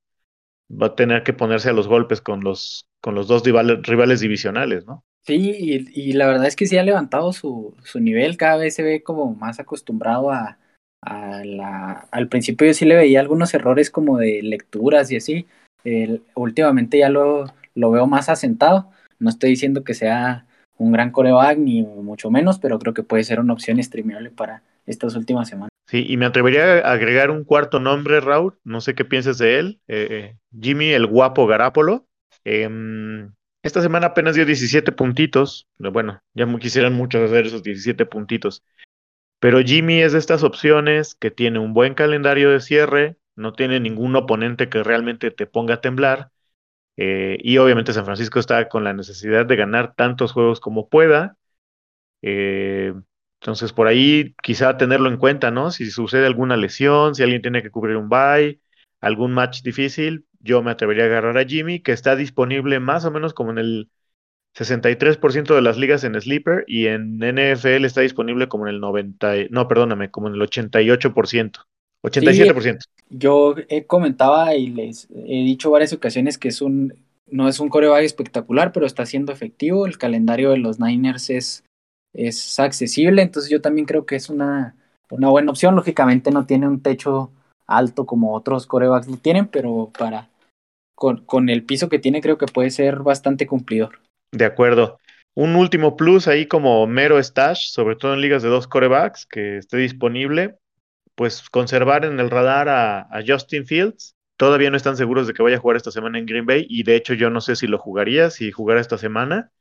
va 0.71 0.87
a 0.87 0.95
tener 0.95 1.23
que 1.23 1.33
ponerse 1.33 1.69
a 1.69 1.73
los 1.73 1.87
golpes 1.87 2.21
con 2.21 2.43
los 2.43 2.87
con 3.01 3.15
los 3.15 3.27
dos 3.27 3.43
rivales, 3.43 4.19
divisionales, 4.19 4.85
¿no? 4.85 5.03
Sí, 5.23 5.55
y, 5.93 6.13
la 6.13 6.27
verdad 6.27 6.45
es 6.47 6.55
que 6.55 6.67
sí 6.67 6.77
ha 6.77 6.83
levantado 6.83 7.31
su, 7.33 7.75
su 7.83 7.99
nivel, 7.99 8.37
cada 8.37 8.57
vez 8.57 8.75
se 8.75 8.83
ve 8.83 9.03
como 9.03 9.33
más 9.33 9.59
acostumbrado 9.59 10.31
a, 10.31 10.59
a 11.01 11.43
la, 11.43 12.07
al 12.11 12.27
principio 12.27 12.67
yo 12.67 12.73
sí 12.73 12.85
le 12.85 12.95
veía 12.95 13.19
algunos 13.19 13.53
errores 13.53 13.89
como 13.89 14.17
de 14.17 14.41
lecturas 14.43 15.11
y 15.11 15.17
así, 15.17 15.47
últimamente 16.35 16.99
ya 16.99 17.09
lo, 17.09 17.45
lo 17.75 17.91
veo 17.91 18.07
más 18.07 18.29
asentado, 18.29 18.89
no 19.19 19.29
estoy 19.29 19.51
diciendo 19.51 19.83
que 19.83 19.93
sea 19.93 20.45
un 20.77 20.91
gran 20.91 21.11
coreback 21.11 21.57
ni 21.57 21.83
mucho 21.83 22.31
menos, 22.31 22.59
pero 22.59 22.79
creo 22.79 22.93
que 22.93 23.03
puede 23.03 23.23
ser 23.23 23.39
una 23.39 23.53
opción 23.53 23.81
streamable 23.81 24.31
para 24.31 24.63
estas 24.85 25.15
últimas 25.15 25.47
semanas. 25.47 25.69
Sí, 25.87 26.05
y 26.07 26.17
me 26.17 26.25
atrevería 26.25 26.79
a 26.79 26.93
agregar 26.93 27.29
un 27.31 27.43
cuarto 27.43 27.79
nombre, 27.79 28.19
Raúl, 28.19 28.57
no 28.63 28.81
sé 28.81 28.95
qué 28.95 29.05
pienses 29.05 29.37
de 29.37 29.59
él, 29.59 29.79
eh, 29.87 30.07
eh, 30.09 30.37
Jimmy 30.59 30.91
el 30.91 31.05
guapo 31.05 31.47
Garapolo. 31.47 32.07
Em, 32.43 33.33
esta 33.61 33.81
semana 33.81 34.07
apenas 34.07 34.35
dio 34.35 34.45
17 34.45 34.91
puntitos, 34.91 35.67
bueno, 35.77 36.21
ya 36.33 36.47
quisieran 36.57 36.93
muchos 36.93 37.21
hacer 37.21 37.45
esos 37.45 37.61
17 37.61 38.05
puntitos, 38.05 38.63
pero 39.39 39.61
Jimmy 39.61 40.01
es 40.01 40.13
de 40.13 40.19
estas 40.19 40.43
opciones 40.43 41.13
que 41.13 41.29
tiene 41.29 41.59
un 41.59 41.73
buen 41.73 41.93
calendario 41.93 42.49
de 42.49 42.59
cierre, 42.59 43.17
no 43.35 43.53
tiene 43.53 43.79
ningún 43.79 44.15
oponente 44.15 44.69
que 44.69 44.83
realmente 44.83 45.31
te 45.31 45.47
ponga 45.47 45.75
a 45.75 45.81
temblar, 45.81 46.31
eh, 46.97 47.37
y 47.41 47.57
obviamente 47.57 47.93
San 47.93 48.05
Francisco 48.05 48.39
está 48.39 48.67
con 48.69 48.83
la 48.83 48.93
necesidad 48.93 49.45
de 49.45 49.55
ganar 49.55 49.95
tantos 49.95 50.33
juegos 50.33 50.59
como 50.59 50.89
pueda. 50.89 51.37
Eh, 52.21 52.93
entonces, 53.41 53.73
por 53.73 53.87
ahí 53.87 54.35
quizá 54.43 54.77
tenerlo 54.77 55.09
en 55.09 55.17
cuenta, 55.17 55.49
¿no? 55.51 55.71
Si 55.71 55.89
sucede 55.89 56.27
alguna 56.27 56.57
lesión, 56.57 57.15
si 57.15 57.23
alguien 57.23 57.41
tiene 57.41 57.63
que 57.63 57.71
cubrir 57.71 57.97
un 57.97 58.09
bye, 58.09 58.61
algún 58.99 59.33
match 59.33 59.63
difícil, 59.63 60.25
yo 60.39 60.61
me 60.61 60.71
atrevería 60.71 61.05
a 61.05 61.07
agarrar 61.07 61.37
a 61.37 61.45
Jimmy, 61.45 61.79
que 61.81 61.91
está 61.91 62.15
disponible 62.15 62.79
más 62.79 63.03
o 63.05 63.11
menos 63.11 63.33
como 63.33 63.51
en 63.51 63.57
el 63.57 63.89
63% 64.53 65.55
de 65.55 65.61
las 65.61 65.77
ligas 65.77 66.03
en 66.03 66.19
Sleeper 66.19 66.65
y 66.67 66.87
en 66.87 67.19
NFL 67.23 67.85
está 67.85 68.01
disponible 68.01 68.47
como 68.47 68.67
en 68.67 68.75
el 68.75 68.81
90, 68.81 69.33
no, 69.49 69.67
perdóname, 69.67 70.11
como 70.11 70.27
en 70.27 70.35
el 70.35 70.41
88%. 70.41 71.65
87%. 72.03 72.85
Yo 73.11 73.55
he 73.67 73.85
comentaba 73.85 74.55
y 74.55 74.67
les 74.67 75.07
he 75.11 75.43
dicho 75.43 75.69
varias 75.69 75.93
ocasiones 75.93 76.37
que 76.37 76.47
es 76.47 76.61
un 76.61 76.93
no 77.27 77.47
es 77.47 77.59
un 77.59 77.69
coreback 77.69 78.03
espectacular, 78.03 78.71
pero 78.71 78.85
está 78.85 79.05
siendo 79.05 79.31
efectivo. 79.31 79.85
El 79.85 79.97
calendario 79.97 80.51
de 80.51 80.57
los 80.57 80.79
Niners 80.79 81.29
es, 81.29 81.63
es 82.13 82.59
accesible, 82.59 83.21
entonces 83.21 83.49
yo 83.49 83.61
también 83.61 83.85
creo 83.85 84.05
que 84.05 84.17
es 84.17 84.29
una, 84.29 84.75
una 85.09 85.29
buena 85.29 85.51
opción. 85.51 85.75
Lógicamente 85.75 86.31
no 86.31 86.45
tiene 86.45 86.67
un 86.67 86.81
techo 86.81 87.31
alto 87.67 88.05
como 88.05 88.35
otros 88.35 88.67
corebacks 88.67 89.07
lo 89.07 89.15
tienen, 89.15 89.47
pero 89.47 89.91
para 89.97 90.27
con, 90.93 91.23
con 91.25 91.47
el 91.47 91.63
piso 91.63 91.87
que 91.87 91.99
tiene 91.99 92.21
creo 92.21 92.37
que 92.37 92.47
puede 92.47 92.69
ser 92.69 92.99
bastante 92.99 93.47
cumplidor. 93.47 93.99
De 94.33 94.45
acuerdo. 94.45 94.99
Un 95.33 95.55
último 95.55 95.95
plus 95.95 96.27
ahí 96.27 96.45
como 96.45 96.85
mero 96.87 97.17
stash, 97.17 97.69
sobre 97.69 97.95
todo 97.95 98.13
en 98.13 98.19
ligas 98.19 98.43
de 98.43 98.49
dos 98.49 98.67
corebacks, 98.67 99.25
que 99.25 99.57
esté 99.57 99.77
disponible 99.77 100.57
pues 101.15 101.49
conservar 101.49 102.05
en 102.05 102.19
el 102.19 102.29
radar 102.29 102.69
a, 102.69 103.23
Justin 103.25 103.65
Fields. 103.65 104.15
Todavía 104.37 104.71
no 104.71 104.77
están 104.77 104.97
seguros 104.97 105.27
de 105.27 105.33
que 105.33 105.43
vaya 105.43 105.57
a 105.57 105.59
jugar 105.59 105.77
esta 105.77 105.91
semana 105.91 106.17
en 106.17 106.25
Green 106.25 106.45
Bay 106.45 106.65
y 106.69 106.83
de 106.83 106.95
hecho 106.95 107.13
yo 107.13 107.29
no 107.29 107.41
sé 107.41 107.55
si 107.55 107.67
lo 107.67 107.77
jugaría, 107.77 108.29
si 108.29 108.51
jugara 108.51 108.81
esta 108.81 108.97
semana. 108.97 109.51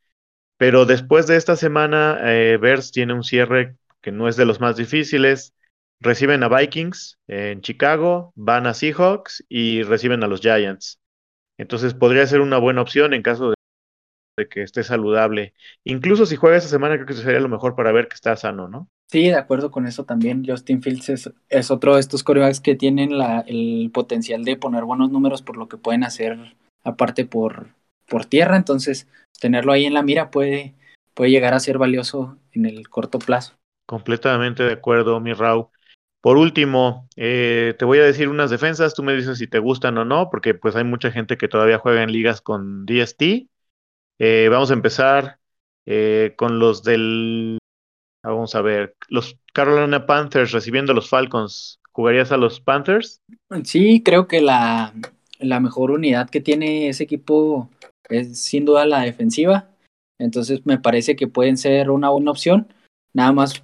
Pero 0.56 0.86
después 0.86 1.26
de 1.26 1.36
esta 1.36 1.56
semana, 1.56 2.18
eh, 2.22 2.58
Bears 2.60 2.92
tiene 2.92 3.14
un 3.14 3.24
cierre 3.24 3.76
que 4.02 4.12
no 4.12 4.28
es 4.28 4.36
de 4.36 4.46
los 4.46 4.60
más 4.60 4.76
difíciles. 4.76 5.54
Reciben 6.00 6.42
a 6.42 6.48
Vikings 6.48 7.18
en 7.28 7.60
Chicago, 7.62 8.32
van 8.36 8.66
a 8.66 8.74
Seahawks 8.74 9.44
y 9.48 9.82
reciben 9.82 10.22
a 10.24 10.26
los 10.26 10.40
Giants. 10.40 11.00
Entonces 11.58 11.94
podría 11.94 12.26
ser 12.26 12.40
una 12.40 12.58
buena 12.58 12.82
opción 12.82 13.14
en 13.14 13.22
caso 13.22 13.50
de, 13.50 13.54
de 14.38 14.48
que 14.48 14.62
esté 14.62 14.82
saludable. 14.82 15.54
Incluso 15.84 16.26
si 16.26 16.36
juega 16.36 16.56
esta 16.56 16.70
semana, 16.70 16.94
creo 16.96 17.06
que 17.06 17.14
sería 17.14 17.40
lo 17.40 17.48
mejor 17.48 17.76
para 17.76 17.92
ver 17.92 18.08
que 18.08 18.14
está 18.14 18.36
sano, 18.36 18.68
¿no? 18.68 18.88
Sí, 19.10 19.24
de 19.24 19.34
acuerdo 19.34 19.72
con 19.72 19.88
eso 19.88 20.04
también. 20.04 20.44
Justin 20.46 20.82
Fields 20.82 21.32
es, 21.48 21.70
otro 21.72 21.94
de 21.94 22.00
estos 22.00 22.22
corebacks 22.22 22.60
que 22.60 22.76
tienen 22.76 23.10
el 23.46 23.90
potencial 23.92 24.44
de 24.44 24.56
poner 24.56 24.84
buenos 24.84 25.10
números 25.10 25.42
por 25.42 25.56
lo 25.56 25.68
que 25.68 25.76
pueden 25.76 26.04
hacer 26.04 26.54
aparte 26.84 27.24
por, 27.24 27.66
por 28.08 28.24
tierra. 28.24 28.56
Entonces, 28.56 29.08
tenerlo 29.40 29.72
ahí 29.72 29.84
en 29.84 29.94
la 29.94 30.04
mira 30.04 30.30
puede, 30.30 30.74
puede 31.12 31.32
llegar 31.32 31.54
a 31.54 31.60
ser 31.60 31.76
valioso 31.76 32.36
en 32.52 32.66
el 32.66 32.88
corto 32.88 33.18
plazo. 33.18 33.54
Completamente 33.84 34.62
de 34.62 34.74
acuerdo, 34.74 35.18
mi 35.18 35.32
Rau. 35.32 35.70
Por 36.20 36.36
último, 36.36 37.08
eh, 37.16 37.74
te 37.80 37.84
voy 37.84 37.98
a 37.98 38.04
decir 38.04 38.28
unas 38.28 38.50
defensas, 38.50 38.94
tú 38.94 39.02
me 39.02 39.16
dices 39.16 39.38
si 39.38 39.48
te 39.48 39.58
gustan 39.58 39.98
o 39.98 40.04
no, 40.04 40.30
porque 40.30 40.54
pues 40.54 40.76
hay 40.76 40.84
mucha 40.84 41.10
gente 41.10 41.36
que 41.36 41.48
todavía 41.48 41.78
juega 41.78 42.04
en 42.04 42.12
ligas 42.12 42.40
con 42.40 42.86
DST. 42.86 43.48
Eh, 44.20 44.48
vamos 44.52 44.70
a 44.70 44.74
empezar 44.74 45.40
eh, 45.84 46.34
con 46.36 46.60
los 46.60 46.84
del 46.84 47.58
Vamos 48.22 48.54
a 48.54 48.60
ver, 48.60 48.94
los 49.08 49.38
Carolina 49.52 50.06
Panthers 50.06 50.52
recibiendo 50.52 50.92
a 50.92 50.94
los 50.94 51.08
Falcons, 51.08 51.80
¿jugarías 51.92 52.32
a 52.32 52.36
los 52.36 52.60
Panthers? 52.60 53.20
Sí, 53.64 54.02
creo 54.02 54.28
que 54.28 54.40
la, 54.42 54.92
la 55.38 55.60
mejor 55.60 55.90
unidad 55.90 56.28
que 56.28 56.40
tiene 56.40 56.88
ese 56.88 57.04
equipo 57.04 57.70
es 58.08 58.38
sin 58.40 58.64
duda 58.64 58.86
la 58.86 59.00
defensiva. 59.00 59.70
Entonces 60.18 60.66
me 60.66 60.78
parece 60.78 61.16
que 61.16 61.28
pueden 61.28 61.56
ser 61.56 61.90
una 61.90 62.10
buena 62.10 62.30
opción. 62.30 62.68
Nada 63.14 63.32
más 63.32 63.62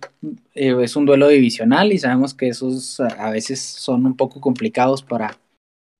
eh, 0.55 0.75
es 0.83 0.97
un 0.97 1.07
duelo 1.07 1.29
divisional 1.29 1.92
y 1.92 1.99
sabemos 1.99 2.35
que 2.35 2.49
esos 2.49 2.99
a 3.01 3.31
veces 3.31 3.61
son 3.61 4.07
un 4.07 4.16
poco 4.16 4.40
complicados 4.40 5.03
para, 5.03 5.38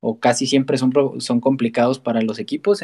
o 0.03 0.19
casi 0.19 0.47
siempre 0.47 0.79
son, 0.79 0.93
son 1.19 1.41
complicados 1.41 2.01
para 2.01 2.23
los 2.23 2.39
equipos, 2.39 2.81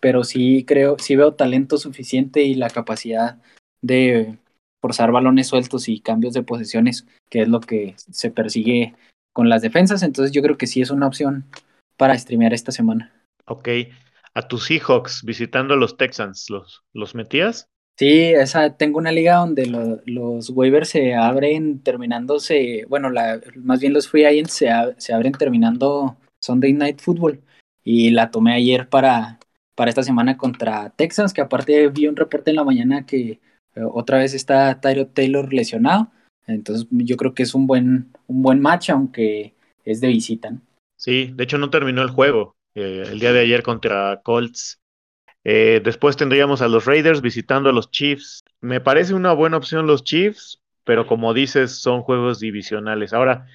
pero 0.00 0.24
sí 0.24 0.64
creo, 0.66 0.96
sí 0.98 1.14
veo 1.14 1.34
talento 1.34 1.76
suficiente 1.76 2.42
y 2.42 2.54
la 2.54 2.70
capacidad 2.70 3.40
de, 3.80 4.38
forzar 4.82 5.12
balones 5.12 5.46
sueltos 5.46 5.88
y 5.88 6.00
cambios 6.00 6.34
de 6.34 6.42
posiciones, 6.42 7.06
que 7.30 7.42
es 7.42 7.48
lo 7.48 7.60
que 7.60 7.94
se 7.96 8.30
persigue 8.30 8.94
con 9.32 9.48
las 9.48 9.62
defensas. 9.62 10.02
Entonces 10.02 10.32
yo 10.32 10.42
creo 10.42 10.58
que 10.58 10.66
sí 10.66 10.82
es 10.82 10.90
una 10.90 11.06
opción 11.06 11.46
para 11.96 12.18
streamear 12.18 12.52
esta 12.52 12.72
semana. 12.72 13.12
Ok. 13.46 13.68
A 14.34 14.48
tus 14.48 14.64
Seahawks 14.64 15.22
visitando 15.24 15.74
a 15.74 15.76
los 15.76 15.96
Texans, 15.96 16.50
¿los, 16.50 16.82
los 16.92 17.14
metías? 17.14 17.68
Sí, 17.98 18.32
esa, 18.32 18.76
tengo 18.76 18.98
una 18.98 19.12
liga 19.12 19.36
donde 19.36 19.66
los 20.06 20.50
waivers 20.50 20.88
se 20.88 21.14
abren 21.14 21.82
terminándose, 21.82 22.86
bueno, 22.88 23.10
la, 23.10 23.40
más 23.56 23.80
bien 23.80 23.92
los 23.92 24.08
free 24.08 24.24
agents 24.24 24.54
se, 24.54 24.70
se 24.96 25.12
abren 25.12 25.32
terminando 25.32 26.16
Sunday 26.40 26.72
Night 26.72 27.00
Football 27.00 27.42
y 27.84 28.10
la 28.10 28.30
tomé 28.30 28.54
ayer 28.54 28.88
para, 28.88 29.38
para 29.74 29.90
esta 29.90 30.02
semana 30.02 30.38
contra 30.38 30.90
Texans, 30.90 31.34
que 31.34 31.42
aparte 31.42 31.88
vi 31.88 32.08
un 32.08 32.16
reporte 32.16 32.50
en 32.50 32.56
la 32.56 32.64
mañana 32.64 33.04
que 33.04 33.40
otra 33.92 34.18
vez 34.18 34.34
está 34.34 34.80
Tyro 34.80 35.06
Taylor 35.06 35.52
lesionado. 35.52 36.10
Entonces 36.46 36.86
yo 36.90 37.16
creo 37.16 37.34
que 37.34 37.42
es 37.42 37.54
un 37.54 37.66
buen, 37.66 38.12
un 38.26 38.42
buen 38.42 38.60
match, 38.60 38.90
aunque 38.90 39.54
es 39.84 40.00
de 40.00 40.08
visita. 40.08 40.52
Sí, 40.96 41.32
de 41.34 41.44
hecho 41.44 41.58
no 41.58 41.70
terminó 41.70 42.02
el 42.02 42.10
juego. 42.10 42.54
Eh, 42.74 43.04
el 43.10 43.20
día 43.20 43.32
de 43.32 43.40
ayer 43.40 43.62
contra 43.62 44.20
Colts. 44.22 44.78
Eh, 45.44 45.80
después 45.84 46.16
tendríamos 46.16 46.62
a 46.62 46.68
los 46.68 46.84
Raiders 46.84 47.20
visitando 47.20 47.68
a 47.68 47.72
los 47.72 47.90
Chiefs. 47.90 48.40
Me 48.60 48.80
parece 48.80 49.14
una 49.14 49.32
buena 49.32 49.56
opción 49.56 49.86
los 49.86 50.04
Chiefs, 50.04 50.60
pero 50.84 51.06
como 51.06 51.34
dices, 51.34 51.80
son 51.80 52.02
juegos 52.02 52.38
divisionales. 52.38 53.12
Ahora, 53.12 53.46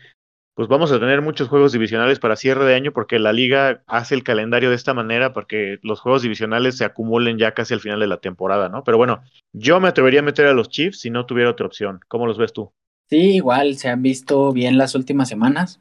pues 0.57 0.69
vamos 0.69 0.91
a 0.91 0.99
tener 0.99 1.21
muchos 1.21 1.49
juegos 1.49 1.71
divisionales 1.71 2.17
para 2.17 2.35
cierre 2.35 2.65
de 2.65 2.73
año 2.73 2.91
porque 2.91 3.19
la 3.19 3.31
liga 3.31 3.83
hace 3.85 4.15
el 4.15 4.23
calendario 4.23 4.71
de 4.71 4.75
esta 4.75 4.95
manera 4.95 5.31
porque 5.31 5.77
los 5.83 5.99
juegos 5.99 6.23
divisionales 6.23 6.77
se 6.77 6.83
acumulen 6.83 7.37
ya 7.37 7.53
casi 7.53 7.75
al 7.75 7.79
final 7.79 7.99
de 7.99 8.07
la 8.07 8.17
temporada, 8.17 8.67
¿no? 8.67 8.83
Pero 8.83 8.97
bueno, 8.97 9.21
yo 9.53 9.79
me 9.79 9.87
atrevería 9.87 10.21
a 10.21 10.23
meter 10.23 10.47
a 10.47 10.53
los 10.53 10.69
Chiefs 10.69 11.01
si 11.01 11.11
no 11.11 11.27
tuviera 11.27 11.51
otra 11.51 11.67
opción. 11.67 11.99
¿Cómo 12.07 12.25
los 12.25 12.39
ves 12.39 12.53
tú? 12.53 12.71
Sí, 13.07 13.35
igual 13.35 13.75
se 13.75 13.89
han 13.89 14.01
visto 14.01 14.51
bien 14.51 14.79
las 14.79 14.95
últimas 14.95 15.29
semanas. 15.29 15.79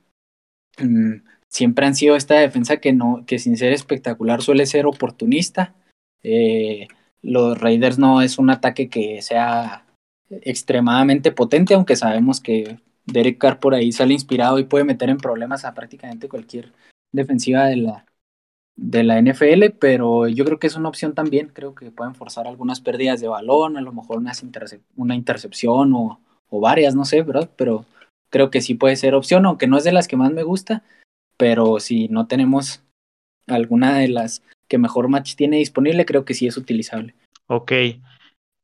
Mm, 0.78 1.22
siempre 1.48 1.86
han 1.86 1.94
sido 1.94 2.14
esta 2.14 2.34
defensa 2.34 2.76
que 2.76 2.92
no, 2.92 3.24
que 3.26 3.38
sin 3.38 3.56
ser 3.56 3.72
espectacular 3.72 4.42
suele 4.42 4.66
ser 4.66 4.84
oportunista. 4.84 5.74
Eh, 6.22 6.86
los 7.22 7.58
Raiders 7.58 7.98
no 7.98 8.20
es 8.20 8.36
un 8.36 8.50
ataque 8.50 8.90
que 8.90 9.22
sea 9.22 9.86
extremadamente 10.28 11.32
potente, 11.32 11.72
aunque 11.72 11.96
sabemos 11.96 12.42
que 12.42 12.76
Derek 13.06 13.38
Carr 13.38 13.60
por 13.60 13.74
ahí 13.74 13.92
sale 13.92 14.12
inspirado 14.12 14.58
y 14.58 14.64
puede 14.64 14.84
meter 14.84 15.08
en 15.08 15.18
problemas 15.18 15.64
a 15.64 15.74
prácticamente 15.74 16.28
cualquier 16.28 16.72
defensiva 17.12 17.66
de 17.66 17.76
la, 17.76 18.06
de 18.76 19.04
la 19.04 19.18
NFL, 19.18 19.70
pero 19.78 20.28
yo 20.28 20.44
creo 20.44 20.58
que 20.58 20.66
es 20.66 20.76
una 20.76 20.88
opción 20.88 21.14
también, 21.14 21.48
creo 21.48 21.74
que 21.74 21.90
pueden 21.90 22.14
forzar 22.14 22.46
algunas 22.46 22.80
pérdidas 22.80 23.20
de 23.20 23.28
balón, 23.28 23.76
a 23.76 23.80
lo 23.80 23.92
mejor 23.92 24.18
una, 24.18 24.32
intercepción 25.14 25.92
o, 25.94 26.20
o, 26.48 26.60
varias, 26.60 26.94
no 26.94 27.04
sé, 27.04 27.22
¿verdad? 27.22 27.50
Pero 27.56 27.86
creo 28.28 28.50
que 28.50 28.60
sí 28.60 28.74
puede 28.74 28.96
ser 28.96 29.14
opción, 29.14 29.46
aunque 29.46 29.66
no 29.66 29.78
es 29.78 29.84
de 29.84 29.92
las 29.92 30.08
que 30.08 30.16
más 30.16 30.32
me 30.32 30.42
gusta, 30.42 30.82
pero 31.36 31.80
si 31.80 32.08
no 32.08 32.26
tenemos 32.26 32.82
alguna 33.46 33.98
de 33.98 34.08
las 34.08 34.42
que 34.68 34.78
mejor 34.78 35.08
match 35.08 35.36
tiene 35.36 35.58
disponible, 35.58 36.04
creo 36.04 36.24
que 36.24 36.34
sí 36.34 36.46
es 36.46 36.56
utilizable. 36.56 37.14
Ok. 37.46 37.72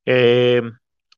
Eh, 0.04 0.62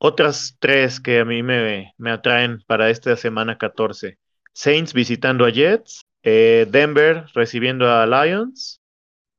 otras 0.06 0.58
tres 0.58 1.00
que 1.00 1.20
a 1.20 1.24
mí 1.24 1.42
me, 1.42 1.94
me 1.96 2.10
atraen 2.10 2.62
para 2.66 2.90
esta 2.90 3.16
semana 3.16 3.56
14. 3.56 4.18
Saints 4.52 4.92
visitando 4.92 5.46
a 5.46 5.50
Jets, 5.50 6.02
eh, 6.22 6.66
Denver 6.70 7.24
recibiendo 7.32 7.90
a 7.90 8.06
Lions 8.06 8.82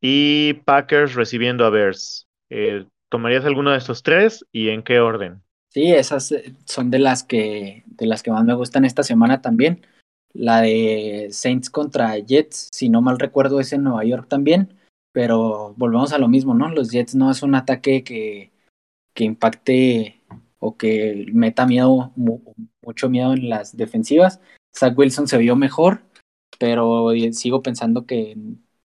y 0.02 0.54
Packers 0.66 1.14
recibiendo 1.14 1.66
a 1.66 1.70
Bears. 1.70 2.28
Eh, 2.50 2.88
¿Tomarías 3.10 3.46
alguno 3.46 3.72
de 3.72 3.78
estos 3.78 4.02
tres 4.02 4.44
y 4.52 4.70
en 4.70 4.82
qué 4.82 5.00
orden? 5.00 5.44
Sí, 5.70 5.92
esas 5.92 6.32
eh, 6.32 6.56
son 6.66 6.90
de 6.90 6.98
las 6.98 7.24
que 7.24 7.84
de 7.86 8.08
las 8.08 8.24
que 8.24 8.32
más 8.32 8.44
me 8.44 8.56
gustan 8.56 8.86
esta 8.86 9.04
semana 9.04 9.44
también. 9.44 9.86
La 10.34 10.62
de 10.62 11.28
Saints 11.30 11.70
contra 11.70 12.18
Jets, 12.18 12.70
si 12.72 12.90
no 12.90 13.04
mal 13.04 13.20
recuerdo, 13.20 13.60
es 13.60 13.72
en 13.72 13.84
Nueva 13.84 14.04
York 14.04 14.28
también. 14.28 14.74
Pero 15.12 15.76
volvemos 15.78 16.12
a 16.12 16.18
lo 16.18 16.28
mismo, 16.28 16.56
¿no? 16.56 16.70
Los 16.70 16.90
Jets 16.90 17.14
no 17.14 17.30
es 17.30 17.44
un 17.44 17.54
ataque 17.54 18.04
que, 18.04 18.52
que 19.14 19.26
impacte 19.26 20.22
o 20.60 20.78
que 20.78 21.26
meta 21.34 21.66
miedo, 21.66 22.12
mucho 22.82 23.10
miedo 23.10 23.34
en 23.34 23.50
las 23.50 23.76
defensivas. 23.76 24.40
Zach 24.76 24.98
Wilson 24.98 25.28
se 25.28 25.38
vio 25.38 25.56
mejor, 25.56 26.02
pero 26.60 27.12
sigo 27.32 27.62
pensando 27.62 28.06
que, 28.06 28.36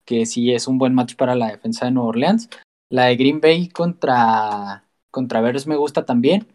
que 0.05 0.25
sí 0.25 0.53
es 0.53 0.67
un 0.67 0.77
buen 0.77 0.93
match 0.93 1.15
para 1.15 1.35
la 1.35 1.51
defensa 1.51 1.85
de 1.85 1.91
Nueva 1.91 2.09
Orleans. 2.09 2.49
La 2.89 3.05
de 3.05 3.17
Green 3.17 3.41
Bay 3.41 3.67
contra, 3.67 4.83
contra 5.11 5.41
Bears 5.41 5.67
me 5.67 5.75
gusta 5.75 6.05
también. 6.05 6.47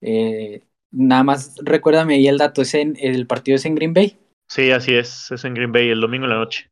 Eh, 0.00 0.62
nada 0.90 1.22
más 1.22 1.56
recuérdame 1.62 2.14
ahí 2.14 2.26
el 2.26 2.38
dato, 2.38 2.62
¿es 2.62 2.74
en, 2.74 2.96
¿el 3.00 3.26
partido 3.26 3.56
es 3.56 3.64
en 3.64 3.74
Green 3.74 3.94
Bay? 3.94 4.16
Sí, 4.48 4.70
así 4.70 4.94
es, 4.94 5.30
es 5.30 5.44
en 5.44 5.54
Green 5.54 5.72
Bay 5.72 5.88
el 5.88 6.00
domingo 6.00 6.24
en 6.24 6.30
la 6.30 6.36
noche. 6.36 6.70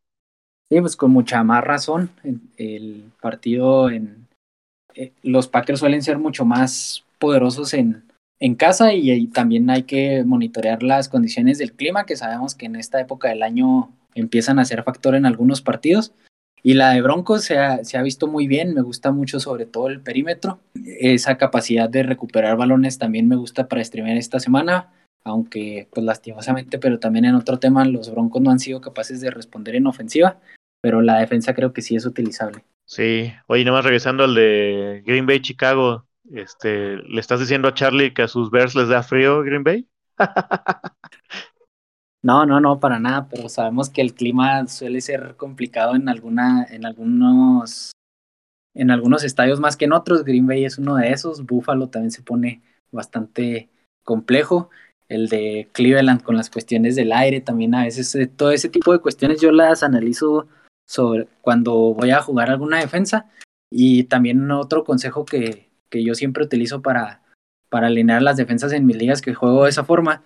Sí, 0.69 0.81
pues 0.81 0.97
con 0.97 1.11
mucha 1.11 1.43
más 1.45 1.63
razón. 1.63 2.11
El 2.57 3.13
partido 3.21 3.91
en... 3.91 4.27
Eh, 4.95 5.13
los 5.23 5.49
Packers 5.49 5.81
suelen 5.81 6.03
ser 6.03 6.19
mucho 6.19 6.45
más 6.45 7.05
poderosos 7.23 7.73
en, 7.73 8.03
en 8.41 8.57
casa 8.57 8.93
y, 8.95 9.29
también 9.29 9.71
hay 9.71 9.85
que 9.85 10.25
monitorear 10.25 10.83
las 10.83 11.09
condiciones 11.09 11.59
del 11.59 11.73
clima, 11.73 12.05
que 12.05 12.17
sabemos 12.17 12.57
que 12.57 12.67
en 12.67 12.75
esta 12.75 13.01
época 13.01 13.29
del 13.29 13.45
año 13.45 13.91
empiezan 14.17 14.59
a 14.59 14.65
ser 14.65 14.83
factor 14.83 15.15
en 15.15 15.25
algunos 15.25 15.63
partidos. 15.63 16.13
Y 16.65 16.75
la 16.75 16.91
de 16.91 17.01
Broncos 17.01 17.45
se 17.45 17.59
ha, 17.59 17.85
se 17.85 17.97
ha, 17.97 18.03
visto 18.03 18.27
muy 18.27 18.49
bien, 18.49 18.75
me 18.75 18.83
gusta 18.83 19.13
mucho 19.13 19.39
sobre 19.39 19.65
todo 19.67 19.87
el 19.87 20.01
perímetro. 20.01 20.59
Esa 20.85 21.39
capacidad 21.39 21.89
de 21.89 22.03
recuperar 22.03 22.57
balones 22.57 22.99
también 22.99 23.29
me 23.29 23.37
gusta 23.37 23.69
para 23.69 23.85
streamear 23.85 24.17
esta 24.17 24.41
semana, 24.41 24.93
aunque 25.23 25.87
pues 25.93 26.05
lastimosamente, 26.05 26.81
pero 26.81 26.99
también 26.99 27.25
en 27.27 27.37
otro 27.37 27.61
tema, 27.61 27.85
los 27.85 28.11
Broncos 28.11 28.43
no 28.43 28.51
han 28.51 28.59
sido 28.59 28.81
capaces 28.81 29.21
de 29.21 29.31
responder 29.31 29.77
en 29.77 29.87
ofensiva, 29.87 30.41
pero 30.81 31.01
la 31.01 31.21
defensa 31.21 31.55
creo 31.55 31.73
que 31.73 31.83
sí 31.83 31.95
es 31.95 32.05
utilizable. 32.05 32.65
Sí, 32.87 33.33
oye, 33.47 33.65
nomás 33.65 33.85
regresando 33.85 34.25
al 34.25 34.35
de 34.35 35.05
Green 35.07 35.27
Bay 35.27 35.41
Chicago, 35.41 36.07
este, 36.31 36.97
¿Le 36.97 37.21
estás 37.21 37.41
diciendo 37.41 37.69
a 37.69 37.75
Charlie 37.75 38.15
que 38.15 38.23
a 38.23 38.29
sus 38.29 38.51
Bears 38.51 38.75
les 38.75 38.89
da 38.89 39.03
frío 39.03 39.43
Green 39.43 39.65
Bay? 39.65 39.89
no, 42.23 42.47
no, 42.47 42.61
no, 42.61 42.81
para 42.81 42.99
nada, 42.99 43.29
pero 43.29 43.49
sabemos 43.49 43.91
que 43.91 44.01
el 44.01 44.15
clima 44.15 44.67
suele 44.69 45.01
ser 45.01 45.37
complicado 45.37 45.95
en 45.95 46.09
alguna, 46.09 46.65
en 46.71 46.87
algunos, 46.87 47.93
en 48.75 48.91
algunos 48.91 49.25
estadios 49.25 49.61
más 49.61 49.77
que 49.77 49.87
en 49.87 49.93
otros. 49.93 50.25
Green 50.25 50.47
Bay 50.47 50.65
es 50.65 50.79
uno 50.79 50.97
de 50.97 51.11
esos. 51.11 51.45
Buffalo 51.45 51.89
también 51.89 52.13
se 52.13 52.23
pone 52.23 52.63
bastante 52.91 53.69
complejo. 54.05 54.71
El 55.09 55.29
de 55.29 55.69
Cleveland 55.73 56.23
con 56.23 56.37
las 56.37 56.49
cuestiones 56.49 56.97
del 56.97 57.13
aire, 57.13 57.41
también 57.41 57.75
a 57.75 57.85
veces 57.85 58.15
eh, 58.15 58.27
todo 58.27 58.51
ese 58.51 58.71
tipo 58.71 58.93
de 58.93 59.01
cuestiones 59.01 59.41
yo 59.41 59.53
las 59.53 59.83
analizo 59.83 60.49
cuando 61.41 61.95
voy 61.95 62.11
a 62.11 62.23
jugar 62.23 62.51
alguna 62.51 62.79
defensa. 62.79 63.31
Y 63.71 64.05
también 64.05 64.51
otro 64.51 64.85
consejo 64.85 65.25
que, 65.25 65.72
que 65.93 66.03
yo 66.03 66.15
siempre 66.15 66.43
utilizo 66.43 66.81
para, 66.81 67.21
para 67.69 67.89
alinear 67.89 68.23
las 68.23 68.39
defensas 68.39 68.73
en 68.73 68.87
mis 68.87 68.97
ligas 68.97 69.21
que 69.21 69.35
juego 69.35 69.65
de 69.65 69.71
esa 69.71 69.85
forma 69.85 70.23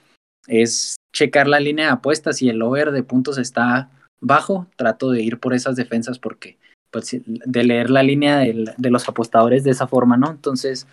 es 0.46 0.94
checar 1.12 1.48
la 1.48 1.58
línea 1.58 1.86
de 1.86 1.92
apuestas. 1.92 2.36
Si 2.36 2.48
el 2.48 2.62
over 2.62 2.92
de 2.92 3.02
puntos 3.02 3.36
está 3.36 3.90
bajo, 4.20 4.68
trato 4.76 5.10
de 5.10 5.22
ir 5.22 5.40
por 5.40 5.54
esas 5.54 5.74
defensas 5.74 6.20
porque, 6.20 6.56
pues, 6.92 7.20
de 7.26 7.64
leer 7.64 7.90
la 7.90 8.04
línea 8.04 8.38
de, 8.38 8.90
los 8.90 9.08
apostadores 9.08 9.64
de 9.64 9.72
esa 9.72 9.88
forma, 9.88 10.16
¿no? 10.16 10.30
Entonces, 10.30 10.86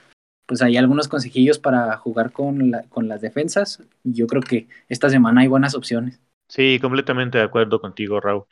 pues 0.48 0.64
hay 0.64 0.76
algunos 0.76 1.08
consejillos 1.08 1.60
para 1.60 1.96
jugar 1.98 2.32
con, 2.32 2.72
la, 2.72 2.82
con 2.90 3.08
las 3.08 3.22
defensas. 3.22 3.82
Yo 4.04 4.26
creo 4.26 4.42
que 4.42 4.68
esta 4.90 5.10
semana 5.10 5.42
hay 5.42 5.48
buenas 5.48 5.76
opciones. 5.76 6.20
Sí, 6.50 6.80
completamente 6.82 7.38
de 7.38 7.44
acuerdo 7.44 7.80
contigo, 7.80 8.20
Raúl. 8.20 8.46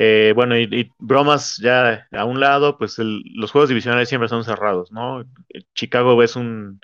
Eh, 0.00 0.32
bueno, 0.36 0.56
y, 0.56 0.92
bromas 0.98 1.58
ya 1.58 2.06
a 2.12 2.24
un 2.24 2.38
lado, 2.38 2.78
pues 2.78 2.98
los 2.98 3.50
juegos 3.50 3.68
divisionales 3.68 4.08
siempre 4.08 4.28
son 4.28 4.44
cerrados, 4.44 4.92
¿no? 4.92 5.24
Chicago 5.74 6.22
es 6.22 6.36
un, 6.36 6.80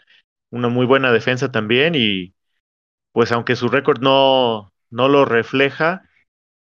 una 0.51 0.69
muy 0.69 0.87
buena 0.87 1.13
defensa 1.13 1.53
también 1.53 1.95
y 1.97 2.35
pues 3.13 3.33
aunque 3.33 3.57
su 3.57 3.69
récord 3.69 4.01
no, 4.03 4.73
no 4.91 5.09
lo 5.09 5.25
refleja, 5.27 6.03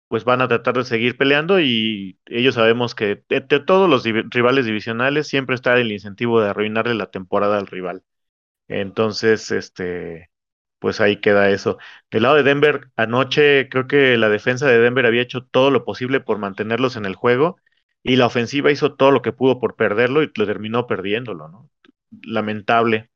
pues 0.09 0.25
van 0.25 0.41
a 0.41 0.47
tratar 0.47 0.75
de 0.75 0.85
seguir 0.85 1.17
peleando 1.17 1.59
y 1.59 2.19
ellos 2.27 2.55
sabemos 2.55 2.95
que 2.95 3.23
de, 3.29 3.41
todos 3.41 3.89
los 3.89 4.03
rivales 4.05 4.65
divisionales 4.65 5.27
siempre 5.27 5.55
está 5.55 5.77
el 5.79 5.91
incentivo 5.91 6.41
de 6.41 6.49
arruinarle 6.49 6.95
la 6.95 7.11
temporada 7.11 7.57
al 7.57 7.67
rival. 7.67 8.03
Entonces, 8.67 9.51
este, 9.51 10.31
pues 10.83 10.99
ahí 10.99 11.21
queda 11.21 11.49
eso. 11.49 11.77
Del 12.11 12.23
lado 12.23 12.35
de 12.35 12.43
Denver, 12.43 12.89
anoche 12.97 13.69
creo 13.69 13.87
que 13.87 14.17
la 14.17 14.27
defensa 14.27 14.67
de 14.67 14.79
Denver 14.79 15.05
había 15.05 15.21
hecho 15.21 15.45
todo 15.45 15.71
lo 15.71 15.85
posible 15.85 16.19
por 16.19 16.39
mantenerlos 16.39 16.97
en 16.97 17.05
el 17.05 17.15
juego 17.15 17.57
y 18.03 18.17
la 18.17 18.25
ofensiva 18.25 18.69
hizo 18.69 18.95
todo 18.95 19.11
lo 19.11 19.21
que 19.21 19.31
pudo 19.31 19.61
por 19.61 19.77
perderlo 19.77 20.23
y 20.23 20.31
lo 20.35 20.45
terminó 20.45 20.85
perdiéndolo, 20.85 21.47
¿no? 21.47 21.69
Lamentable. 22.23 23.11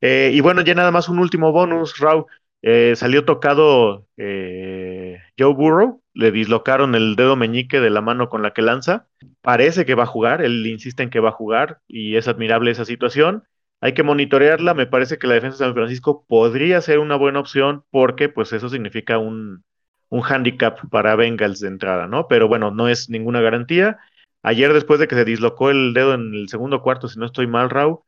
Eh, 0.00 0.30
y 0.34 0.40
bueno, 0.40 0.62
ya 0.62 0.74
nada 0.74 0.92
más 0.92 1.08
un 1.08 1.18
último 1.18 1.50
bonus, 1.50 1.98
Raúl. 1.98 2.26
Eh, 2.62 2.94
salió 2.96 3.24
tocado 3.24 4.06
eh, 4.16 5.18
Joe 5.36 5.52
Burrow, 5.52 6.00
le 6.14 6.30
dislocaron 6.30 6.94
el 6.94 7.16
dedo 7.16 7.34
meñique 7.36 7.80
de 7.80 7.90
la 7.90 8.02
mano 8.02 8.28
con 8.28 8.42
la 8.42 8.52
que 8.52 8.62
lanza. 8.62 9.08
Parece 9.42 9.84
que 9.84 9.96
va 9.96 10.04
a 10.04 10.06
jugar, 10.06 10.42
él 10.42 10.64
insiste 10.68 11.02
en 11.02 11.10
que 11.10 11.20
va 11.20 11.30
a 11.30 11.32
jugar 11.32 11.80
y 11.88 12.16
es 12.16 12.28
admirable 12.28 12.70
esa 12.70 12.84
situación. 12.84 13.44
Hay 13.84 13.92
que 13.92 14.02
monitorearla. 14.02 14.72
Me 14.72 14.86
parece 14.86 15.18
que 15.18 15.26
la 15.26 15.34
defensa 15.34 15.58
de 15.58 15.68
San 15.68 15.74
Francisco 15.74 16.24
podría 16.26 16.80
ser 16.80 16.98
una 17.00 17.16
buena 17.16 17.40
opción 17.40 17.84
porque 17.90 18.30
pues 18.30 18.54
eso 18.54 18.70
significa 18.70 19.18
un, 19.18 19.62
un 20.08 20.22
handicap 20.24 20.78
para 20.90 21.16
Bengals 21.16 21.60
de 21.60 21.68
entrada, 21.68 22.06
¿no? 22.06 22.26
Pero 22.26 22.48
bueno, 22.48 22.70
no 22.70 22.88
es 22.88 23.10
ninguna 23.10 23.42
garantía. 23.42 23.98
Ayer, 24.42 24.72
después 24.72 25.00
de 25.00 25.06
que 25.06 25.14
se 25.16 25.26
dislocó 25.26 25.68
el 25.70 25.92
dedo 25.92 26.14
en 26.14 26.32
el 26.34 26.48
segundo 26.48 26.80
cuarto, 26.80 27.08
si 27.08 27.18
no 27.18 27.26
estoy 27.26 27.46
mal, 27.46 27.68
Raúl, 27.68 27.98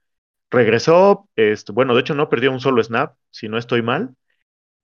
regresó. 0.50 1.28
Este, 1.36 1.72
bueno, 1.72 1.94
de 1.94 2.00
hecho, 2.00 2.14
no 2.14 2.30
perdió 2.30 2.52
un 2.52 2.60
solo 2.60 2.82
snap, 2.82 3.14
si 3.30 3.48
no 3.48 3.58
estoy 3.58 3.82
mal. 3.82 4.14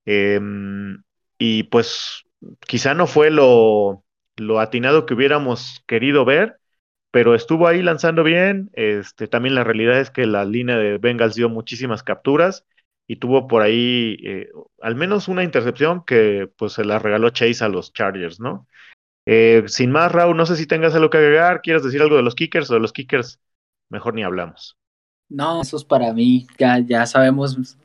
Em, 0.05 1.01
y 1.39 1.63
pues 1.63 2.23
quizá 2.67 2.93
no 2.93 3.07
fue 3.07 3.31
lo, 3.31 4.03
lo 4.37 4.59
atinado 4.59 5.05
que 5.07 5.15
hubiéramos 5.15 5.83
querido 5.87 6.25
ver, 6.25 6.59
pero 7.13 7.35
estuvo 7.35 7.67
ahí 7.67 7.83
lanzando 7.83 8.23
bien. 8.23 8.71
Este, 8.73 9.27
también 9.27 9.53
la 9.53 9.63
realidad 9.63 9.99
es 9.99 10.09
que 10.09 10.25
la 10.25 10.45
línea 10.45 10.77
de 10.77 10.97
Bengals 10.97 11.35
dio 11.35 11.47
muchísimas 11.47 12.01
capturas 12.01 12.65
y 13.05 13.17
tuvo 13.17 13.47
por 13.47 13.61
ahí 13.61 14.17
eh, 14.23 14.49
al 14.81 14.95
menos 14.95 15.27
una 15.27 15.43
intercepción 15.43 16.03
que 16.05 16.49
pues 16.57 16.73
se 16.73 16.83
la 16.83 16.97
regaló 16.97 17.29
Chase 17.29 17.63
a 17.63 17.69
los 17.69 17.93
Chargers, 17.93 18.39
¿no? 18.39 18.67
Eh, 19.27 19.61
sin 19.67 19.91
más, 19.91 20.11
Raúl, 20.11 20.35
no 20.35 20.47
sé 20.47 20.55
si 20.55 20.65
tengas 20.65 20.95
algo 20.95 21.11
que 21.11 21.19
agregar, 21.19 21.61
quieres 21.61 21.83
decir 21.83 22.01
algo 22.01 22.15
de 22.15 22.23
los 22.23 22.33
kickers 22.33 22.71
o 22.71 22.73
de 22.73 22.79
los 22.79 22.93
kickers 22.93 23.39
mejor 23.91 24.15
ni 24.15 24.23
hablamos. 24.23 24.75
No, 25.29 25.61
eso 25.61 25.77
es 25.77 25.85
para 25.85 26.11
mí, 26.13 26.47
ya, 26.57 26.79
ya 26.79 27.05
sabemos, 27.05 27.77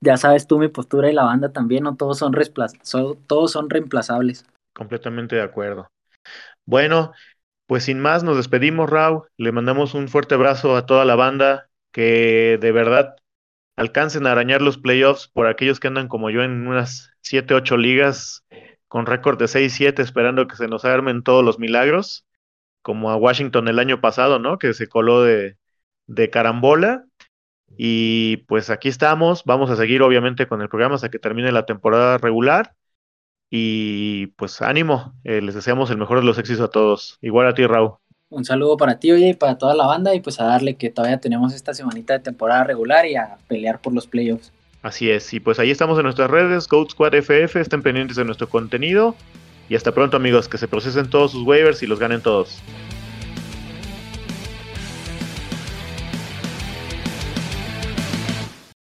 ya 0.00 0.16
sabes 0.16 0.46
tú 0.46 0.56
mi 0.56 0.68
postura 0.68 1.10
y 1.10 1.14
la 1.14 1.24
banda 1.24 1.52
también, 1.52 1.82
no 1.82 1.96
todos 1.96 2.18
son, 2.18 2.32
todos 3.26 3.50
son 3.50 3.68
reemplazables. 3.68 4.46
Completamente 4.72 5.34
de 5.34 5.42
acuerdo. 5.42 5.90
Bueno, 6.64 7.12
pues 7.68 7.84
sin 7.84 8.00
más, 8.00 8.24
nos 8.24 8.38
despedimos, 8.38 8.88
Rau. 8.88 9.26
Le 9.36 9.52
mandamos 9.52 9.92
un 9.92 10.08
fuerte 10.08 10.34
abrazo 10.34 10.74
a 10.74 10.86
toda 10.86 11.04
la 11.04 11.16
banda. 11.16 11.68
Que 11.92 12.58
de 12.60 12.72
verdad 12.72 13.16
alcancen 13.76 14.26
a 14.26 14.32
arañar 14.32 14.62
los 14.62 14.78
playoffs 14.78 15.28
por 15.28 15.46
aquellos 15.46 15.78
que 15.78 15.88
andan 15.88 16.08
como 16.08 16.30
yo 16.30 16.42
en 16.42 16.66
unas 16.66 17.10
7, 17.20 17.52
8 17.52 17.76
ligas 17.76 18.46
con 18.88 19.04
récord 19.04 19.38
de 19.38 19.48
6-7 19.48 20.00
esperando 20.00 20.48
que 20.48 20.56
se 20.56 20.66
nos 20.66 20.86
armen 20.86 21.22
todos 21.22 21.44
los 21.44 21.58
milagros, 21.58 22.26
como 22.80 23.10
a 23.10 23.16
Washington 23.16 23.68
el 23.68 23.78
año 23.78 24.00
pasado, 24.00 24.38
¿no? 24.38 24.58
Que 24.58 24.72
se 24.72 24.88
coló 24.88 25.22
de, 25.22 25.58
de 26.06 26.30
carambola. 26.30 27.04
Y 27.76 28.38
pues 28.48 28.70
aquí 28.70 28.88
estamos, 28.88 29.44
vamos 29.44 29.68
a 29.68 29.76
seguir 29.76 30.00
obviamente 30.00 30.48
con 30.48 30.62
el 30.62 30.70
programa 30.70 30.94
hasta 30.94 31.10
que 31.10 31.18
termine 31.18 31.52
la 31.52 31.66
temporada 31.66 32.16
regular. 32.16 32.74
Y 33.50 34.28
pues 34.36 34.60
ánimo, 34.60 35.14
eh, 35.24 35.40
les 35.40 35.54
deseamos 35.54 35.90
el 35.90 35.96
mejor 35.96 36.20
de 36.20 36.26
los 36.26 36.38
éxitos 36.38 36.62
a 36.62 36.68
todos. 36.68 37.18
Igual 37.22 37.46
a 37.46 37.54
ti, 37.54 37.66
Raúl. 37.66 37.92
Un 38.30 38.44
saludo 38.44 38.76
para 38.76 38.98
ti, 38.98 39.10
oye, 39.10 39.30
y 39.30 39.34
para 39.34 39.56
toda 39.56 39.74
la 39.74 39.86
banda, 39.86 40.14
y 40.14 40.20
pues 40.20 40.38
a 40.38 40.44
darle 40.44 40.76
que 40.76 40.90
todavía 40.90 41.18
tenemos 41.18 41.54
esta 41.54 41.72
semanita 41.72 42.12
de 42.12 42.20
temporada 42.20 42.62
regular 42.64 43.06
y 43.06 43.16
a 43.16 43.38
pelear 43.48 43.80
por 43.80 43.94
los 43.94 44.06
playoffs. 44.06 44.52
Así 44.82 45.10
es, 45.10 45.32
y 45.32 45.40
pues 45.40 45.58
ahí 45.58 45.70
estamos 45.70 45.98
en 45.98 46.04
nuestras 46.04 46.30
redes, 46.30 46.68
Code 46.68 46.90
Squad 46.90 47.14
FF, 47.14 47.56
estén 47.56 47.82
pendientes 47.82 48.16
de 48.16 48.24
nuestro 48.24 48.48
contenido. 48.48 49.14
Y 49.70 49.76
hasta 49.76 49.92
pronto 49.92 50.16
amigos, 50.16 50.48
que 50.48 50.56
se 50.56 50.68
procesen 50.68 51.10
todos 51.10 51.32
sus 51.32 51.46
waivers 51.46 51.82
y 51.82 51.86
los 51.86 51.98
ganen 51.98 52.22
todos. 52.22 52.62